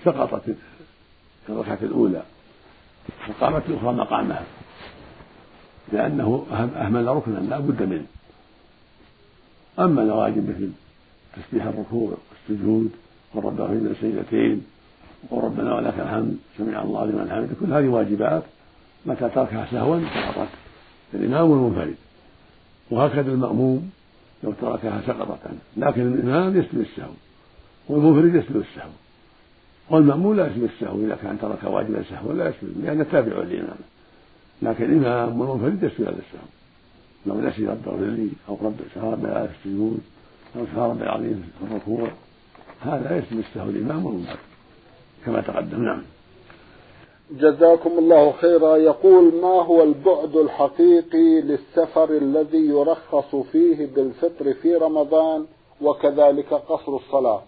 سقطت 0.05 0.55
الركعة 1.49 1.79
الأولى. 1.83 2.23
وقامت 3.29 3.63
الأخرى 3.69 3.93
مقامها. 3.93 4.45
لأنه 5.93 6.47
أهمل 6.53 7.07
ركنا 7.07 7.39
لا 7.39 7.59
بد 7.59 7.83
منه. 7.83 8.07
أما 9.79 10.03
الواجب 10.03 10.49
مثل 10.49 10.71
تسبيح 11.37 11.65
الركوع 11.67 12.15
والسجود 12.31 12.91
والرب 13.35 13.57
في 13.57 13.73
السيدتين 13.73 14.63
وربنا 15.31 15.75
ولك 15.75 15.95
الحمد 16.01 16.37
سمع 16.59 16.83
الله 16.83 17.05
لمن 17.05 17.31
حمده 17.31 17.55
كل 17.61 17.73
هذه 17.73 17.89
واجبات 17.89 18.43
متى 19.07 19.29
تركها 19.29 19.67
سهوا 19.71 20.01
سقطت 20.01 20.49
الإمام 21.15 21.51
والمنفرد. 21.51 21.95
وهكذا 22.91 23.33
المأموم 23.33 23.91
لو 24.45 24.53
تركها 24.53 25.03
سقطت 25.07 25.47
عنه 25.47 25.59
لكن 25.77 26.15
الإمام 26.15 26.57
يسجد 26.57 26.79
السهو 26.79 27.13
والمنفرد 27.89 28.35
يسجد 28.35 28.57
السهو 28.57 28.91
والمأموم 29.91 30.35
لا 30.35 30.47
يسجد 30.47 30.63
السهو 30.63 31.05
إذا 31.05 31.19
كان 31.23 31.39
ترك 31.39 31.65
واجبا 31.65 32.03
سهوا 32.11 32.33
لا 32.33 32.49
يسجد 32.49 32.85
لأنه 32.85 33.05
تابع 33.05 33.39
للإمام. 33.39 33.77
لكن 34.63 34.85
الإمام 34.85 35.41
والمنفرد 35.41 35.83
يسجد 35.83 36.07
على 36.07 36.17
السهو. 36.17 36.49
لو 37.27 37.41
نسي 37.41 37.67
رب 37.67 37.89
اغفر 37.89 38.29
أو 38.49 38.59
رب 38.63 38.77
سهى 38.95 39.17
في 39.49 39.55
السجود 39.59 40.01
أو 40.57 40.67
سهى 40.75 40.91
رب 40.91 41.03
العظيم 41.03 41.51
في 41.59 41.65
الركوع 41.65 42.09
هذا 42.81 43.25
السهو 43.33 43.69
الإمام 43.69 44.07
والمنفرد 44.07 44.39
كما 45.27 45.41
تقدم 45.41 45.83
نعم 45.85 46.03
جزاكم 47.31 47.91
الله 47.99 48.33
خيرا. 48.33 48.77
يقول 48.77 49.35
ما 49.35 49.63
هو 49.63 49.83
البعد 49.83 50.37
الحقيقي 50.37 51.41
للسفر 51.41 52.11
الذي 52.11 52.67
يرخص 52.67 53.37
فيه 53.37 53.87
بالفطر 53.87 54.55
في 54.55 54.75
رمضان 54.75 55.47
وكذلك 55.83 56.55
قصر 56.55 56.97
الصلاة؟ 56.97 57.43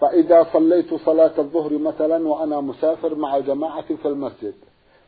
فإذا 0.00 0.46
صليت 0.52 0.94
صلاة 0.94 1.32
الظهر 1.38 1.78
مثلا 1.78 2.28
وأنا 2.28 2.60
مسافر 2.60 3.14
مع 3.14 3.38
جماعة 3.38 3.94
في 3.94 4.08
المسجد 4.08 4.54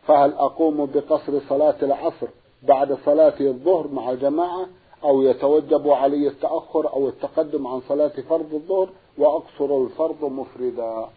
فهل 0.07 0.33
أقوم 0.33 0.87
بقصر 0.87 1.41
صلاة 1.49 1.77
العصر 1.83 2.29
بعد 2.63 2.99
صلاة 3.05 3.41
الظهر 3.41 3.89
مع 3.89 4.15
جماعة 4.15 4.67
أو 5.05 5.23
يتوجب 5.23 5.89
علي 5.89 6.29
التأخر 6.29 6.93
أو 6.93 7.09
التقدم 7.09 7.67
عن 7.67 7.81
صلاة 7.89 8.13
فرض 8.29 8.55
الظهر 8.55 8.89
وأقصر 9.19 9.85
الفرض 9.85 10.25
مفردا. 10.25 11.09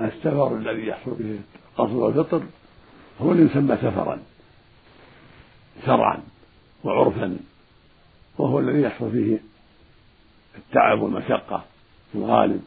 السفر 0.00 0.56
الذي 0.56 0.86
يحصل 0.86 1.10
به 1.10 1.40
قصر 1.76 2.08
الفطر 2.08 2.42
هو 3.20 3.32
اللي 3.32 3.50
يسمى 3.50 3.76
سفرا 3.76 4.22
شرعا 5.86 6.22
وعرفا 6.84 7.38
وهو 8.38 8.58
الذي 8.58 8.82
يحصل 8.82 9.10
فيه 9.10 9.42
التعب 10.58 11.02
والمشقة 11.02 11.64
في 12.12 12.18
الغالب. 12.18 12.62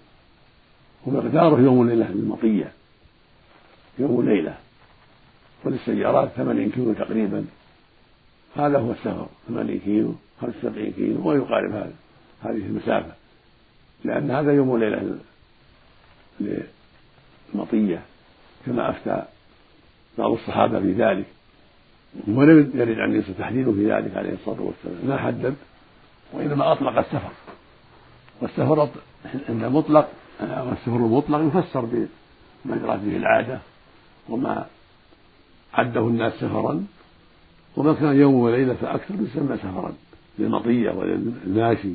ومقداره 1.08 1.60
يوم 1.60 1.78
وليلة 1.78 2.06
بالمطية 2.06 2.72
يوم 4.00 4.12
وليلة. 4.12 4.58
وللسيارات 5.66 6.30
ثمانين 6.30 6.70
كيلو 6.72 6.94
تقريبا. 6.94 7.46
هذا 8.56 8.80
هو 8.80 8.92
السفر 8.92 9.28
ثمانين 9.48 9.80
كيلو 9.80 10.16
خمسة 10.42 10.58
وسبعين 10.58 10.92
كيلو 10.92 11.30
ويقارب 11.30 11.72
هذا 11.72 11.94
هذه 12.42 12.58
المسافة. 12.58 13.14
لأن 14.04 14.32
هذا 14.32 14.52
يوم 14.54 14.70
وليلة 14.70 15.18
للمطية 16.40 18.02
كما 18.66 18.90
أفتى 18.90 19.24
بعض 20.18 20.32
الصحابة 20.32 20.80
في 20.80 20.92
ذلك. 20.92 21.26
ولم 22.28 22.72
يرد 22.76 23.00
عن 23.00 23.12
النبي 23.12 23.34
تحديد 23.34 23.72
في 23.72 23.92
ذلك 23.92 24.18
عليه 24.18 24.34
الصلاة 24.34 24.62
والسلام. 24.62 25.08
ما 25.08 25.18
حدد 25.18 25.56
وإنما 26.34 26.72
أطلق 26.72 26.98
السفر. 26.98 27.32
والسفر 28.42 28.90
عند 29.50 29.66
مطلق 29.66 30.10
والسفر 30.42 30.96
المطلق 30.96 31.40
يفسر 31.40 31.82
بما 32.66 32.78
جرت 32.78 33.00
به 33.00 33.18
العادة 33.18 33.60
وما 34.30 34.66
عده 35.74 36.00
الناس 36.00 36.34
سفرا 36.34 36.86
وما 37.78 37.94
كان 37.94 38.16
يوم 38.16 38.36
وليلة 38.36 38.74
فأكثر 38.74 39.14
يسمى 39.14 39.58
سفرا 39.58 39.94
للمطية 40.40 40.92
وللماشي 40.92 41.94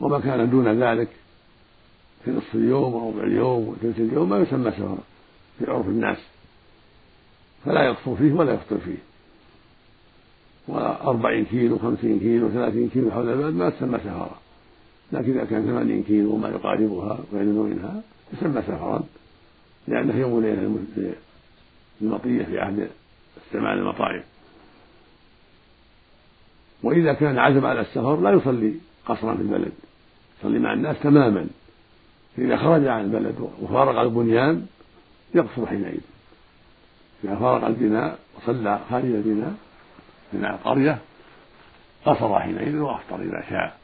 وما 0.00 0.20
كان 0.20 0.50
دون 0.50 0.82
ذلك 0.82 1.08
في 2.24 2.30
نصف 2.30 2.54
اليوم 2.54 2.94
وربع 2.94 3.24
اليوم 3.24 3.68
وثلث 3.68 4.00
اليوم 4.00 4.28
ما 4.28 4.38
يسمى 4.38 4.70
سفرا 4.70 4.98
في 5.58 5.70
عرف 5.70 5.86
الناس. 5.86 6.18
فلا 7.64 7.84
يقصر 7.84 8.16
فيه 8.16 8.32
ولا 8.32 8.52
يفطر 8.52 8.78
فيه. 8.78 8.98
وأربعين 10.68 11.44
كيلو 11.44 11.78
خمسين 11.78 12.18
كيلو 12.18 12.48
ثلاثين 12.48 12.88
كيلو 12.88 13.10
حول 13.10 13.28
البلد 13.28 13.54
ما 13.54 13.70
تسمى 13.70 13.98
سفرا. 13.98 14.38
لكن 15.12 15.30
إذا 15.30 15.44
كان 15.44 15.62
ثمانين 15.62 16.02
كيلو 16.02 16.34
وما 16.34 16.48
يقاربها 16.48 17.18
ويقل 17.32 17.46
منها 17.46 18.02
يسمى 18.32 18.62
سفرا 18.62 19.04
لأنه 19.88 20.16
يوم 20.16 20.32
وليلة 20.32 20.78
المطية 22.02 22.44
في 22.44 22.60
عهد 22.60 22.90
استعمال 23.46 23.78
المطايف 23.78 24.24
وإذا 26.82 27.12
كان 27.12 27.38
عزم 27.38 27.66
على 27.66 27.80
السفر 27.80 28.20
لا 28.20 28.30
يصلي 28.30 28.74
قصرا 29.06 29.34
في 29.34 29.42
البلد 29.42 29.72
يصلي 30.40 30.58
مع 30.58 30.72
الناس 30.72 30.96
تماما. 31.02 31.46
فإذا 32.36 32.56
خرج 32.56 32.86
عن 32.86 33.00
البلد 33.00 33.50
وفارق 33.62 34.00
البنيان 34.00 34.66
يقصر 35.34 35.66
حينئذ. 35.66 36.00
إذا 37.24 37.36
فارق 37.36 37.66
البناء 37.66 38.18
وصلى 38.36 38.80
خارج 38.90 39.04
البناء 39.04 39.54
بناء 40.32 40.54
القرية 40.54 40.98
قصر 42.04 42.40
حينئذ 42.40 42.76
وأفطر 42.76 43.22
إذا 43.22 43.44
شاء. 43.50 43.78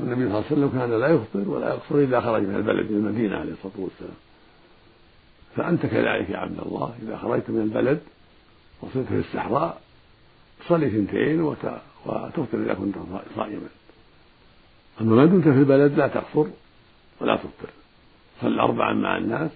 والنبي 0.00 0.20
صلى 0.20 0.26
الله 0.26 0.36
عليه 0.36 0.46
وسلم 0.46 0.80
كان 0.80 1.00
لا 1.00 1.08
يفطر 1.08 1.50
ولا 1.50 1.68
يقصر 1.68 1.98
إذا 1.98 2.20
خرج 2.20 2.42
من 2.42 2.54
البلد 2.54 2.90
من 2.90 2.96
المدينة 2.96 3.36
عليه 3.36 3.52
الصلاة 3.52 3.72
والسلام. 3.76 4.25
فأنت 5.56 5.86
كذلك 5.86 6.30
يا 6.30 6.38
عبد 6.38 6.58
الله 6.66 6.94
إذا 7.02 7.16
خرجت 7.16 7.50
من 7.50 7.60
البلد 7.60 8.00
وصرت 8.82 9.06
في 9.06 9.18
الصحراء 9.18 9.80
صلي 10.68 10.86
اثنتين 10.86 11.42
وتفطر 11.42 12.58
إذا 12.58 12.74
كنت 12.74 12.94
صائما. 13.36 13.68
أما 15.00 15.16
ما 15.16 15.24
دمت 15.24 15.44
في 15.44 15.58
البلد 15.58 15.98
لا 15.98 16.08
تقصر 16.08 16.46
ولا 17.20 17.36
تفطر. 17.36 17.70
صل 18.42 18.58
أربعا 18.60 18.92
مع 18.92 19.16
الناس 19.16 19.50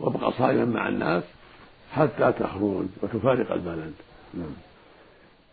وابقى 0.00 0.32
صائما 0.32 0.64
مع 0.64 0.88
الناس 0.88 1.22
حتى 1.92 2.32
تخرج 2.32 2.86
وتفارق 3.02 3.52
البلد. 3.52 3.94
نعم. 4.34 4.52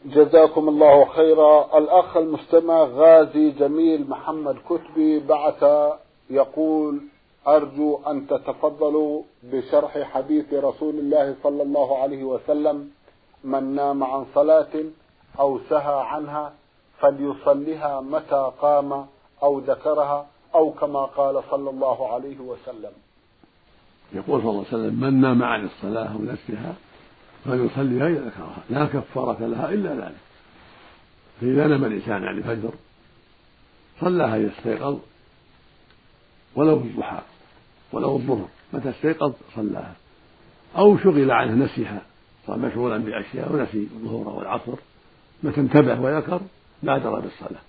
جزاكم 0.06 0.70
الله 0.70 1.06
خيرا. 1.06 1.78
الأخ 1.78 2.18
المستمع 2.18 2.84
غازي 2.84 3.52
جميل 3.52 4.10
محمد 4.10 4.58
كتبي 4.70 5.20
بعث 5.20 5.64
يقول 6.30 7.02
أرجو 7.48 8.00
أن 8.08 8.28
تتفضلوا 8.28 9.24
بشرح 9.44 10.02
حديث 10.02 10.54
رسول 10.54 10.96
الله 11.00 11.36
صلى 11.44 11.64
الله 11.64 11.98
عليه 12.02 12.24
وسلم. 12.24 12.92
من 13.44 13.76
نام 13.76 14.04
عن 14.04 14.26
صلاة 14.36 14.74
أو 15.40 15.60
سهى 15.70 16.02
عنها 16.02 16.54
فليصلها 17.00 18.02
متى 18.02 18.52
قام 18.62 19.06
أو 19.44 19.60
ذكرها 19.60 20.28
أو 20.56 20.72
كما 20.72 21.06
قال 21.06 21.44
صلى 21.52 21.70
الله 21.70 22.14
عليه 22.14 22.40
وسلم. 22.40 22.92
يقول 24.14 24.42
صلى 24.42 24.50
الله 24.50 24.66
عليه 24.66 24.78
وسلم 24.78 25.00
من 25.00 25.22
نام 25.22 25.44
عن 25.44 25.66
الصلاة 25.66 26.14
أو 26.14 26.20
نسيها 26.20 26.74
فليصليها 27.46 28.08
إذا 28.08 28.20
ذكرها. 28.20 28.64
لا 28.70 28.86
كفارة 28.86 29.46
لها 29.46 29.70
إلا 29.70 29.96
ذلك. 29.96 30.22
فإذا 31.42 31.68
نام 31.68 31.86
الإنسان 31.86 32.24
عن 32.24 32.38
الفجر 32.38 32.72
صلاها 34.02 34.38
إذا 34.38 34.52
استيقظ 34.58 35.00
ولو 36.56 36.80
في 36.80 36.86
الضحى. 36.86 37.22
ولو 37.92 38.16
الظهر. 38.16 38.48
متى 38.74 38.90
استيقظ 38.90 39.34
صلاها. 39.56 39.96
أو 40.78 40.98
شغل 40.98 41.32
عنه 41.32 41.66
نسيها. 41.66 42.02
صار 42.48 42.58
مشغولا 42.58 42.98
بأشياء 42.98 43.54
ونسي 43.54 43.88
الظهر 43.94 44.30
والعصر. 44.30 44.76
متى 45.44 45.62
انتبه 45.62 46.02
وذكر 46.02 46.42
بادر 46.84 47.20
بالصلاة 47.20 47.62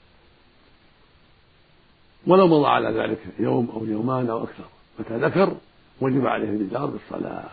ولو 2.27 2.47
مضى 2.47 2.67
على 2.67 3.01
ذلك 3.01 3.19
يوم 3.39 3.71
أو 3.71 3.85
يومان 3.85 4.31
أو 4.31 4.45
أكثر. 4.45 4.65
متى 4.99 5.17
ذكر 5.17 5.57
وجب 6.01 6.27
عليه 6.27 6.49
الإجار 6.49 6.87
بالصلاة. 6.87 7.45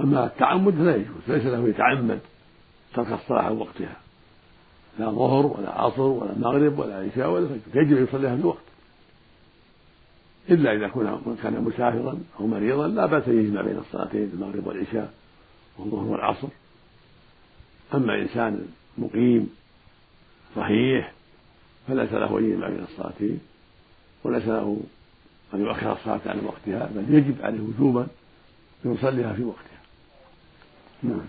أما 0.00 0.26
التعمد 0.26 0.74
فلا 0.74 0.96
يجوز. 0.96 1.22
ليس 1.28 1.46
له 1.46 1.68
يتعمد 1.68 2.20
ترك 2.94 3.12
الصلاة 3.12 3.52
وقتها. 3.52 3.96
لا 4.98 5.10
ظهر 5.10 5.46
ولا 5.46 5.70
عصر 5.70 6.02
ولا 6.02 6.38
مغرب 6.38 6.78
ولا 6.78 6.96
عشاء 6.96 7.30
ولا 7.30 7.48
فجر. 7.48 7.82
يجب 7.82 7.96
أن 7.96 8.04
يصليها 8.04 8.36
في 8.36 8.40
الوقت. 8.40 8.69
إلا 10.48 10.72
إذا 10.72 10.88
كان 11.42 11.64
مسافرا 11.64 12.18
أو 12.40 12.46
مريضا 12.46 12.88
لا 12.88 13.06
بأس 13.06 13.28
يجمع 13.28 13.62
بين 13.62 13.78
الصلاتين 13.78 14.30
المغرب 14.34 14.66
والعشاء 14.66 15.12
والظهر 15.78 16.04
والعصر. 16.04 16.48
أما 17.94 18.14
إنسان 18.14 18.68
مقيم 18.98 19.50
صحيح 20.56 21.12
فليس 21.88 22.12
له 22.12 22.38
أن 22.38 22.50
يجمع 22.50 22.68
بين 22.68 22.86
الصلاتين 22.92 23.40
وليس 24.24 24.48
له 24.48 24.80
أن 25.54 25.60
يؤخر 25.60 25.92
الصلاة 25.92 26.20
عن 26.26 26.44
وقتها 26.44 26.90
بل 26.94 27.14
يجب 27.14 27.42
عليه 27.42 27.60
وجوبا 27.60 28.06
أن 28.86 28.94
يصليها 28.94 29.32
في 29.32 29.44
وقتها. 29.44 29.80
نعم. 31.02 31.26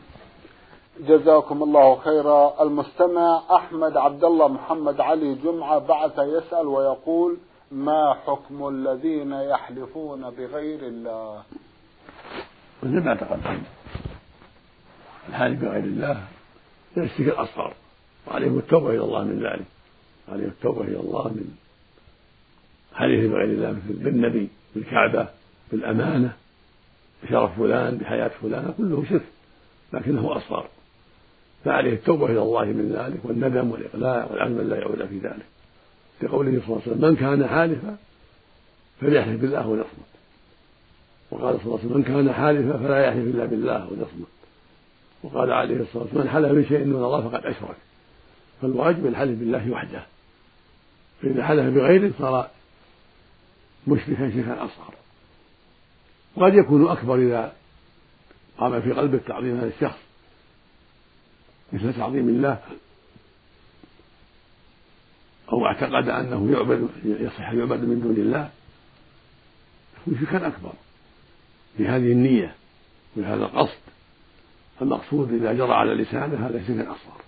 جزاكم 1.00 1.64
الله 1.64 1.96
خيرا. 1.96 2.64
المستمع 2.64 3.44
أحمد 3.56 3.98
عبد 3.98 4.24
الله 4.24 4.48
محمد 4.48 5.02
علي 5.02 5.36
جمعة 5.36 5.80
بعث 5.80 6.20
يسأل 6.20 6.68
ويقول 6.68 7.38
ما 7.72 8.14
حكم 8.14 8.68
الذين 8.68 9.32
يحلفون 9.32 10.30
بغير 10.30 10.80
الله؟ 10.80 11.44
مثل 12.84 13.04
ما 13.04 13.16
تقدم. 13.16 13.62
الحالف 15.30 15.62
بغير 15.62 15.84
الله 15.84 16.24
من 16.96 17.04
الشرك 17.04 17.28
الأصغر 17.28 17.74
وعليهم 18.28 18.58
التوبة 18.58 18.90
إلى 18.90 19.04
الله 19.04 19.24
من 19.24 19.44
ذلك. 19.44 19.66
عليهم 20.30 20.50
التوبة 20.50 20.82
إلى 20.82 21.00
الله 21.00 21.28
من 21.28 21.56
حليف 22.94 23.32
بغير 23.32 23.44
الله 23.44 23.72
مثل 23.72 23.94
بالنبي 23.94 24.50
بالكعبة 24.76 25.28
بالأمانة 25.72 26.34
بشرف 27.24 27.60
فلان 27.60 27.98
بحياة 27.98 28.32
فلان 28.42 28.74
كله 28.78 29.06
شرك 29.10 29.26
لكنه 29.94 30.38
أصغر 30.38 30.68
فعليه 31.66 31.94
التوبة 31.94 32.26
إلى 32.26 32.42
الله 32.42 32.66
من 32.66 32.92
ذلك 32.92 33.26
والندم 33.26 33.72
والإقلاع 33.72 34.28
والعزم 34.32 34.62
لا 34.62 34.80
يعود 34.80 35.06
في 35.06 35.20
ذلك. 35.20 35.46
لقوله 36.24 36.52
صلى 36.52 36.68
الله 36.68 36.82
عليه 36.82 36.92
وسلم 36.92 37.10
من 37.10 37.16
كان 37.16 37.48
حالفا 37.48 37.98
فليحلف 39.02 39.42
بالله 39.42 39.68
وليصمت. 39.68 40.12
وقال 41.32 41.56
صلى 41.56 41.66
الله 41.66 41.78
عليه 41.78 41.86
وسلم 41.86 41.98
من 41.98 42.04
كان 42.04 42.34
حالفا 42.34 42.78
فلا 42.78 43.06
يحلف 43.06 43.36
الا 43.36 43.46
بالله 43.46 43.88
وليصمت. 43.88 44.28
وقال 45.24 45.52
عليه 45.52 45.82
الصلاة 45.82 46.04
والسلام 46.04 46.24
من 46.26 46.30
حلف 46.30 46.52
بشيء 46.52 46.86
من 46.86 46.96
الله 46.96 47.30
فقد 47.30 47.46
أشرك. 47.46 47.76
فالواجب 48.62 49.06
الحلف 49.06 49.40
بالله 49.40 49.72
وحده. 49.72 50.04
فإذا 51.22 51.46
حلف 51.46 51.76
بغيره 51.76 52.12
صار 52.20 52.50
مشركا 53.88 54.32
شركا 54.32 54.66
أصغر. 54.66 54.94
وقد 56.36 56.54
يكون 56.54 56.88
أكبر 56.88 57.16
إذا 57.16 57.54
قام 58.58 58.82
في 58.82 58.92
قلبه 58.92 59.20
تعظيم 59.28 59.58
هذا 59.58 59.68
الشخص 59.68 60.00
مثل 61.74 61.94
تعظيم 61.94 62.30
الله. 62.30 62.60
أو 65.52 65.66
اعتقد 65.66 66.10
أنه 66.10 66.52
يعبد 66.52 66.90
يصح 67.04 67.52
يعبد 67.52 67.80
من 67.80 68.00
دون 68.02 68.16
الله. 68.16 68.50
يكون 70.02 70.20
شركا 70.20 70.48
أكبر 70.48 70.74
بهذه 71.80 72.12
النية 72.12 72.56
وبهذا 73.18 73.46
القصد. 73.46 73.82
المقصود 74.82 75.34
إذا 75.34 75.54
جرى 75.54 75.74
على 75.74 75.94
لسانه 75.94 76.48
هذا 76.48 76.64
شرك 76.68 76.88
أصغر. 76.88 77.22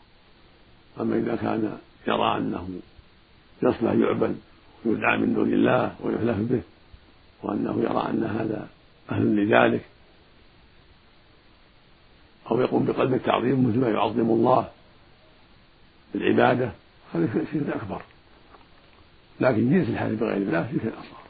أما 1.00 1.18
إذا 1.18 1.36
كان 1.36 1.78
يرى 2.08 2.38
أنه 2.38 2.70
يصلح 3.64 3.92
يعبد 3.92 4.38
ويدعى 4.86 5.18
من 5.18 5.34
دون 5.34 5.54
الله 5.54 5.96
ويحلف 6.02 6.38
به 6.38 6.62
وأنه 7.44 7.82
يرى 7.82 8.10
أن 8.10 8.24
هذا 8.24 8.68
أهل 9.12 9.36
لذلك 9.36 9.86
أو 12.52 12.62
يقوم 12.62 12.86
بقلب 12.86 13.14
التعظيم 13.14 13.70
مثل 13.70 13.80
ما 13.80 13.90
يعظم 13.90 14.30
الله 14.30 14.70
بالعبادة 16.14 16.72
هذا 17.14 17.46
شرك 17.54 17.76
أكبر. 17.76 18.02
لكن 19.40 19.70
جنس 19.70 19.90
الحلف 19.90 20.20
بغير 20.20 20.38
الله 20.38 20.68
شرك 20.72 20.94
أصغر 20.94 21.24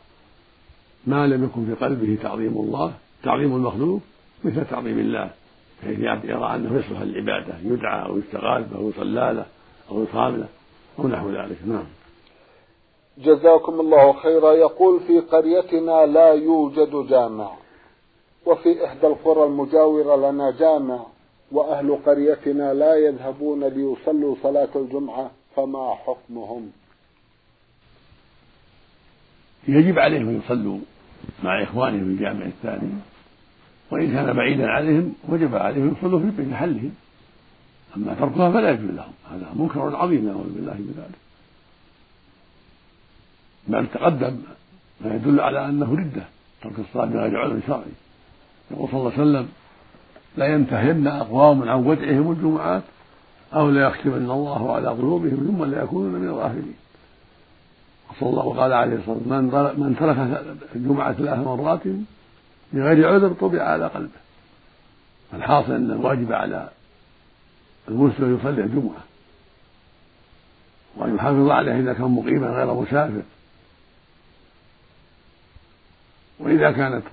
ما 1.08 1.28
لم 1.28 1.44
يكن 1.44 1.66
في 1.66 1.86
قلبه 1.86 2.18
تعظيم 2.24 2.58
الله 2.58 2.94
تعظيم 3.24 3.56
المخلوق 3.56 4.02
مثل 4.44 4.66
تعظيم 4.66 5.00
الله. 5.00 5.32
بحيث 5.84 6.00
يرى 6.00 6.56
أنه 6.56 6.80
يصلح 6.80 7.02
للعباده 7.02 7.56
يدعى 7.64 8.06
أو 8.06 8.18
يستغاث 8.18 8.72
به 8.72 8.78
أو 8.78 8.90
يصلى 8.90 9.34
له 9.34 9.46
أو 9.92 10.04
يصام 10.04 10.36
له 10.36 10.48
أو 11.00 11.08
نحو 11.08 11.30
ذلك. 11.30 11.58
نعم. 11.66 11.86
جزاكم 13.18 13.80
الله 13.80 14.14
خيرا. 14.14 14.54
يقول 14.54 15.00
في 15.00 15.20
قريتنا 15.20 16.06
لا 16.06 16.34
يوجد 16.34 17.08
جامع 17.10 17.52
وفي 18.46 18.86
إحدى 18.86 19.08
القرى 19.08 19.44
المجاورة 19.44 20.32
لنا 20.32 20.52
جامع 20.52 21.06
وأهل 21.52 21.96
قريتنا 22.06 22.74
لا 22.74 22.96
يذهبون 22.96 23.64
ليصلوا 23.64 24.36
صلاة 24.44 24.70
الجمعة 24.76 25.32
فما 25.56 25.96
حكمهم؟ 25.96 26.72
يجب 29.68 30.00
عليهم 30.00 30.30
أن 30.30 30.42
يصلوا 30.46 30.80
مع 31.44 31.64
إخوانهم 31.64 32.00
في 32.00 32.12
الجامع 32.12 32.46
الثاني 32.46 32.90
وإن 33.92 34.12
كان 34.12 34.34
بعيدا 34.34 34.68
عليهم 34.68 35.14
وجب 35.30 35.56
عليهم 35.56 35.96
يصلوا 35.98 36.32
في 36.38 36.42
محلهم 36.42 36.92
أما 37.98 38.14
تركها 38.14 38.52
فلا 38.52 38.72
يجوز 38.72 38.90
لهم 38.90 39.14
هذا 39.32 39.50
منكر 39.56 39.96
عظيم 39.96 40.26
نعوذ 40.26 40.54
بالله 40.54 40.74
من 40.74 40.94
ذلك. 40.98 41.20
بل 43.68 43.88
تقدم 43.88 44.38
ما 45.02 45.16
يدل 45.16 45.40
على 45.40 45.66
أنه 45.66 45.94
ردة 45.96 46.24
ترك 46.62 46.80
الصلاة 46.80 47.06
بغير 47.06 47.42
عذر 47.42 47.60
شرعي. 47.68 47.82
يقول 48.72 48.90
صلى 48.90 49.00
الله 49.00 49.12
عليه 49.12 49.22
وسلم 49.22 49.48
لا 50.38 50.46
ينتهين 50.46 51.08
أقوام 51.08 51.70
عن 51.70 51.86
ودعهم 51.86 52.32
الجمعات 52.32 52.84
أو 53.54 53.70
لا 53.70 53.88
يختمن 53.88 54.32
الله 54.32 54.76
على 54.76 54.88
قلوبهم 54.88 55.36
ثم 55.36 55.72
لا 55.72 55.84
يكونون 55.84 56.22
من 56.22 56.28
الغافلين. 56.28 56.76
صلى 58.20 58.30
الله 58.30 58.46
وقال 58.46 58.74
عليه 58.74 58.96
الصلاة 58.96 59.18
والسلام 59.18 59.80
من 59.80 59.96
ترك 60.00 60.18
الجمعة 60.76 61.14
ثلاث 61.14 61.40
مرات 61.40 61.82
بغير 62.74 63.14
عذر 63.14 63.34
طبع 63.34 63.64
على 63.64 63.88
قلبه. 63.88 64.24
الحاصل 65.34 65.72
أن 65.72 65.92
الواجب 65.92 66.34
على 66.34 66.70
المسلم 67.88 68.38
يصلي 68.38 68.62
الجمعة 68.62 69.04
وأن 70.96 71.16
يحافظ 71.16 71.50
عليها 71.50 71.80
إذا 71.80 71.94
كان 71.94 72.12
مقيما 72.12 72.48
غير 72.48 72.74
مسافر. 72.74 73.22
وإذا 76.40 76.72
كانت 76.72 77.04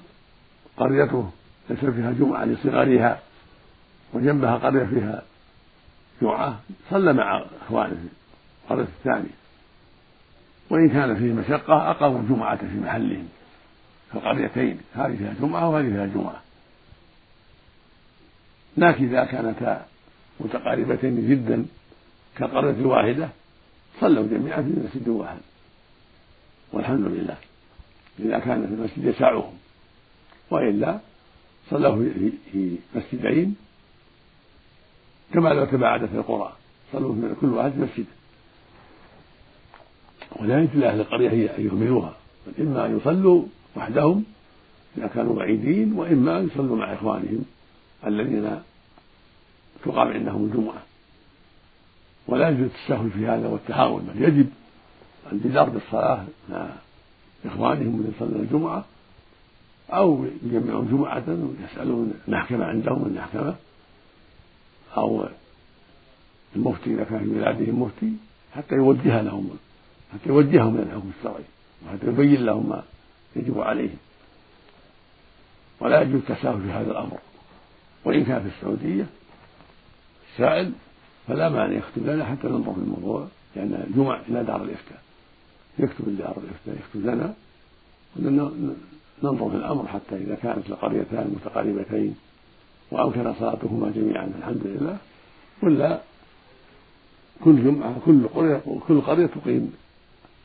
قريته 0.76 1.30
ليس 1.70 1.78
فيها 1.78 2.10
جمعة 2.10 2.44
لصغرها 2.44 3.20
وجنبها 4.14 4.56
قرية 4.56 4.84
فيها 4.84 5.22
جمعة 6.22 6.60
صلى 6.90 7.12
مع 7.12 7.44
إخوانه 7.62 8.04
القرية 8.64 8.88
الثانية. 8.98 9.40
وإن 10.70 10.88
كان 10.88 11.16
فيه 11.16 11.32
مشقة 11.32 11.90
أقاموا 11.90 12.20
الجمعة 12.20 12.56
في 12.56 12.80
محلهم 12.80 13.28
في 14.10 14.14
القريتين 14.14 14.78
هذه 14.94 15.16
فيها 15.16 15.34
جمعة 15.40 15.68
وهذه 15.68 15.88
فيها 15.88 16.06
جمعة. 16.06 16.42
لكن 18.76 19.04
إذا 19.04 19.24
كانتا 19.24 19.86
متقاربتين 20.40 21.28
جدا 21.28 21.66
كالقرية 22.36 22.70
الواحدة 22.70 23.28
صلوا 24.00 24.26
جميعا 24.26 24.62
في 24.62 24.68
مسجد 24.68 25.08
واحد 25.08 25.38
والحمد 26.72 27.06
لله. 27.06 27.36
إذا 28.18 28.38
كان 28.38 28.66
في 28.66 28.74
المسجد 28.74 29.04
يسعهم. 29.04 29.52
وإلا 30.50 30.98
صلوا 31.70 32.04
في 32.52 32.78
مسجدين 32.94 33.56
كما 35.34 35.48
لو 35.48 35.64
تباعدت 35.64 36.14
القرى. 36.14 36.52
صلوا 36.92 37.14
في 37.14 37.34
كل 37.40 37.46
واحد 37.46 37.70
في 37.70 37.78
مسجد 37.78 38.06
ولا 40.40 40.60
يجوز 40.60 40.76
لأهل 40.76 41.00
القرية 41.00 41.56
أن 41.58 41.66
يهملوها 41.66 42.16
بل 42.46 42.66
إما 42.66 42.86
أن 42.86 42.96
يصلوا 42.96 43.44
وحدهم 43.76 44.24
إذا 44.98 45.06
كانوا 45.06 45.34
بعيدين 45.34 45.92
وإما 45.92 46.38
أن 46.38 46.46
يصلوا 46.46 46.76
مع 46.76 46.94
إخوانهم 46.94 47.44
الذين 48.06 48.60
تقام 49.84 50.08
عندهم 50.08 50.44
الجمعة. 50.44 50.82
ولا 52.28 52.48
يجوز 52.48 52.62
التساهل 52.64 53.10
في 53.10 53.26
هذا 53.26 53.48
والتهاون 53.48 54.02
بل 54.02 54.22
يجب 54.22 54.48
الجدار 55.32 55.68
بالصلاة 55.68 56.24
مع 56.50 56.68
إخوانهم 57.44 58.00
الذين 58.00 58.12
يصلون 58.16 58.40
الجمعة 58.40 58.84
أو 59.90 60.24
يجمعون 60.42 60.88
جمعة 60.88 61.24
ويسألون 61.28 62.14
المحكمة 62.28 62.64
عندهم 62.64 63.06
المحكمة 63.06 63.54
أو 64.96 65.24
المفتي 66.56 66.94
إذا 66.94 67.04
كان 67.04 67.18
في 67.18 67.24
بلادهم 67.24 67.82
مفتي 67.82 68.12
حتى 68.54 68.74
يوجه 68.74 69.22
لهم 69.22 69.50
حتى 70.12 70.28
يوجههم 70.28 70.74
إلى 70.74 70.82
الحكم 70.82 71.10
الشرعي 71.18 71.44
وحتى 71.86 72.06
يبين 72.06 72.46
لهم 72.46 72.68
ما 72.68 72.82
يجب 73.36 73.60
عليهم. 73.60 73.96
ولا 75.80 76.00
يجوز 76.02 76.20
التساهل 76.30 76.62
في 76.62 76.70
هذا 76.70 76.90
الأمر. 76.90 77.18
وإن 78.04 78.24
كان 78.24 78.42
في 78.42 78.48
السعودية 78.56 79.06
السائل 80.32 80.72
فلا 81.28 81.48
مانع 81.48 81.76
يكتب 81.76 82.06
لنا 82.06 82.24
حتى 82.24 82.48
ننظر 82.48 82.72
في 82.72 82.78
الموضوع 82.78 83.26
لأن 83.56 83.84
الجمع 83.88 84.20
إلى 84.28 84.44
دار 84.44 84.62
الإفتاء. 84.62 85.02
يكتب 85.78 86.08
لدار 86.08 86.36
الإفتاء 86.36 86.74
يكتب 86.74 87.06
لنا 87.06 87.34
ننظر 89.22 89.50
في 89.50 89.56
الأمر 89.56 89.86
حتى 89.86 90.16
إذا 90.16 90.34
كانت 90.34 90.70
القريتان 90.70 91.36
متقاربتين 91.36 92.14
وأمكن 92.90 93.34
صلاتهما 93.34 93.90
جميعا 93.90 94.32
الحمد 94.38 94.62
لله. 94.64 94.96
ولا 95.62 96.00
كل 97.44 97.64
جمعة 97.64 97.96
كل 98.06 98.28
قرية 98.28 98.62
كل 98.88 99.00
قرية 99.00 99.26
تقيم 99.26 99.72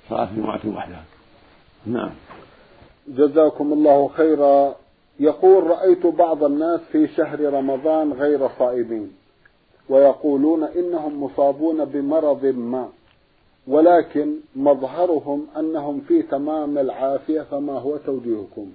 صلاة 0.10 0.30
جمعة 0.36 0.62
وحدها. 0.76 1.04
نعم. 1.86 2.12
جزاكم 3.08 3.74
الله 3.74 4.08
خيرا. 4.08 4.76
يقول 5.20 5.63
رأيت 5.68 6.06
بعض 6.06 6.44
الناس 6.44 6.80
في 6.91 7.08
شهر 7.08 7.54
رمضان 7.54 8.13
غير 8.13 8.50
صائمين 8.60 9.12
ويقولون 9.89 10.63
إنهم 10.63 11.24
مصابون 11.24 11.86
بمرض 11.86 12.46
ما 12.46 12.89
ولكن 13.68 14.36
مظهرهم 14.56 15.48
أنهم 15.58 16.02
في 16.02 16.22
تمام 16.22 16.78
العافية 16.78 17.41
فما 17.41 17.74
هو 17.74 17.98
توجيهكم؟ 17.98 18.72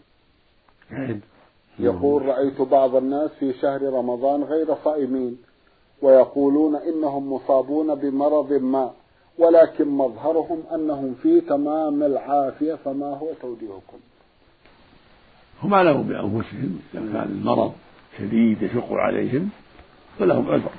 يقول 1.79 2.27
رأيت 2.27 2.62
بعض 2.62 2.97
الناس 2.97 3.31
في 3.31 3.53
شهر 3.53 3.83
رمضان 3.83 4.43
غير 4.43 4.75
صائمين 4.85 5.38
ويقولون 6.03 6.77
إنهم 6.77 7.33
مصابون 7.33 7.95
بمرض 7.95 8.53
ما 8.53 8.90
ولكن 9.40 9.88
مظهرهم 9.88 10.62
أنهم 10.74 11.14
في 11.22 11.40
تمام 11.40 12.03
العافية 12.03 12.74
فما 12.74 13.07
هو 13.07 13.29
توجيهكم؟ 13.40 13.98
هم 15.62 15.74
أعلموا 15.74 16.03
بأنفسهم 16.03 16.81
إذا 16.94 17.00
كان 17.12 17.38
المرض 17.40 17.72
شديد 18.18 18.62
يشق 18.62 18.92
عليهم 18.92 19.50
فلهم 20.18 20.50
عذر 20.50 20.70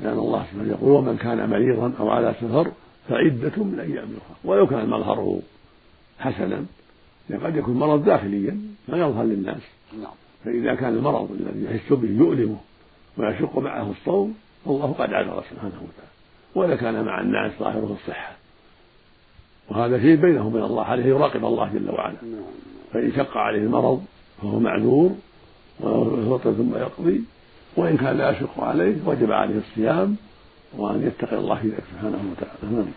لأن 0.00 0.18
الله 0.18 0.44
سبحانه 0.44 0.70
يقول 0.70 0.90
ومن 0.90 1.16
كان 1.16 1.50
مريضا 1.50 1.92
أو 2.00 2.10
على 2.10 2.34
سفر 2.40 2.72
فعدة 3.08 3.64
من 3.64 3.80
أيام 3.80 4.04
أخرى. 4.04 4.36
ولو 4.44 4.66
كان 4.66 4.88
مظهره 4.88 5.40
حسنا 6.18 6.64
قد 7.44 7.56
يكون 7.56 7.74
مرض 7.74 8.04
داخليا 8.04 8.60
لا 8.88 8.96
يظهر 8.96 9.24
للناس. 9.24 9.62
نعم. 10.02 10.12
فإذا 10.44 10.74
كان 10.74 10.94
المرض 10.96 11.30
الذي 11.40 11.64
يحس 11.64 11.92
به 11.92 12.08
يؤلمه 12.08 12.56
ويشق 13.18 13.58
معه 13.58 13.90
الصوم 13.90 14.34
فالله 14.64 14.92
قد 14.92 15.12
عذر 15.12 15.44
سبحانه 15.50 15.74
وتعالى. 15.74 16.09
ولا 16.54 16.76
كان 16.76 17.04
مع 17.04 17.20
الناس 17.20 17.52
ظاهره 17.58 17.96
الصحة. 18.02 18.32
وهذا 19.70 19.98
شيء 19.98 20.16
بينه 20.16 20.46
وبين 20.46 20.62
الله 20.62 20.84
عليه 20.84 21.04
يراقب 21.04 21.44
الله 21.44 21.70
جل 21.74 21.90
وعلا. 21.90 22.16
نعم. 22.22 22.42
فإن 22.92 23.12
شق 23.12 23.36
عليه 23.36 23.58
المرض 23.58 24.04
فهو 24.42 24.58
معذور 24.58 25.10
ويفطر 25.80 26.52
ثم 26.52 26.76
يقضي. 26.76 27.24
وإن 27.76 27.96
كان 27.96 28.18
لا 28.18 28.30
يشق 28.30 28.60
عليه 28.60 28.96
وجب 29.06 29.32
عليه 29.32 29.58
الصيام 29.58 30.16
وأن 30.78 31.06
يتقي 31.06 31.36
الله 31.36 31.54
في 31.54 31.68
ذلك 31.68 31.84
سبحانه 31.92 32.32
وتعالى. 32.32 32.76
نعم. 32.76 32.92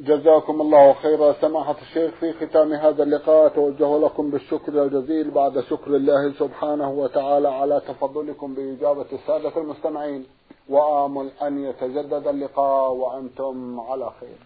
جزاكم 0.00 0.60
الله 0.60 0.92
خيرا. 0.92 1.32
سماحة 1.40 1.76
الشيخ 1.82 2.10
في 2.20 2.32
ختام 2.32 2.72
هذا 2.72 3.02
اللقاء 3.02 3.48
توجه 3.48 4.06
لكم 4.06 4.30
بالشكر 4.30 4.82
الجزيل 4.84 5.30
بعد 5.30 5.60
شكر 5.60 5.96
الله 5.96 6.32
سبحانه 6.38 6.90
وتعالى 6.90 7.48
على 7.48 7.82
تفضلكم 7.88 8.54
بإجابة 8.54 9.06
السادة 9.12 9.60
المستمعين. 9.60 10.24
وآمل 10.68 11.30
أن 11.42 11.64
يتجدد 11.64 12.26
اللقاء 12.26 12.92
وأنتم 12.92 13.80
على 13.80 14.10
خير. 14.20 14.38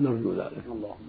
نرجو 0.00 0.32
ذلك. 0.32 0.66
اللهم 0.66 1.08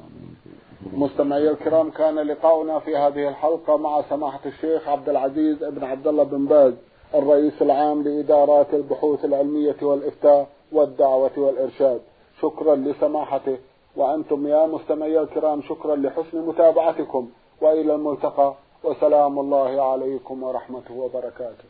مستمعي 0.94 1.50
الكرام 1.50 1.90
كان 1.90 2.16
لقاؤنا 2.16 2.80
في 2.80 2.98
هذه 2.98 3.30
الحلقة 3.30 3.78
مع 3.78 4.02
سماحة 4.02 4.40
الشيخ 4.46 4.88
عبد 4.88 5.10
العزيز 5.10 5.64
بن 5.64 5.84
عبد 5.84 6.08
الله 6.08 6.24
بن 6.24 6.46
باز 6.46 6.74
الرئيس 7.16 7.62
العام 7.62 8.04
لإدارات 8.04 8.74
البحوث 8.74 9.26
العلمية 9.26 9.76
والإفتاء 9.82 10.50
والدعوة 10.72 11.32
والإرشاد. 11.38 12.02
شكرا 12.42 12.76
لسماحته. 12.76 13.58
وأنتم 13.96 14.48
يا 14.48 14.66
مستمعي 14.66 15.20
الكرام 15.20 15.62
شكرا 15.62 15.96
لحسن 15.96 16.48
متابعتكم. 16.48 17.30
وإلى 17.62 17.96
الملتقى. 17.96 18.54
وسلام 18.84 19.40
الله 19.40 19.82
عليكم 19.92 20.44
ورحمته 20.44 20.94
وبركاته. 20.94 21.66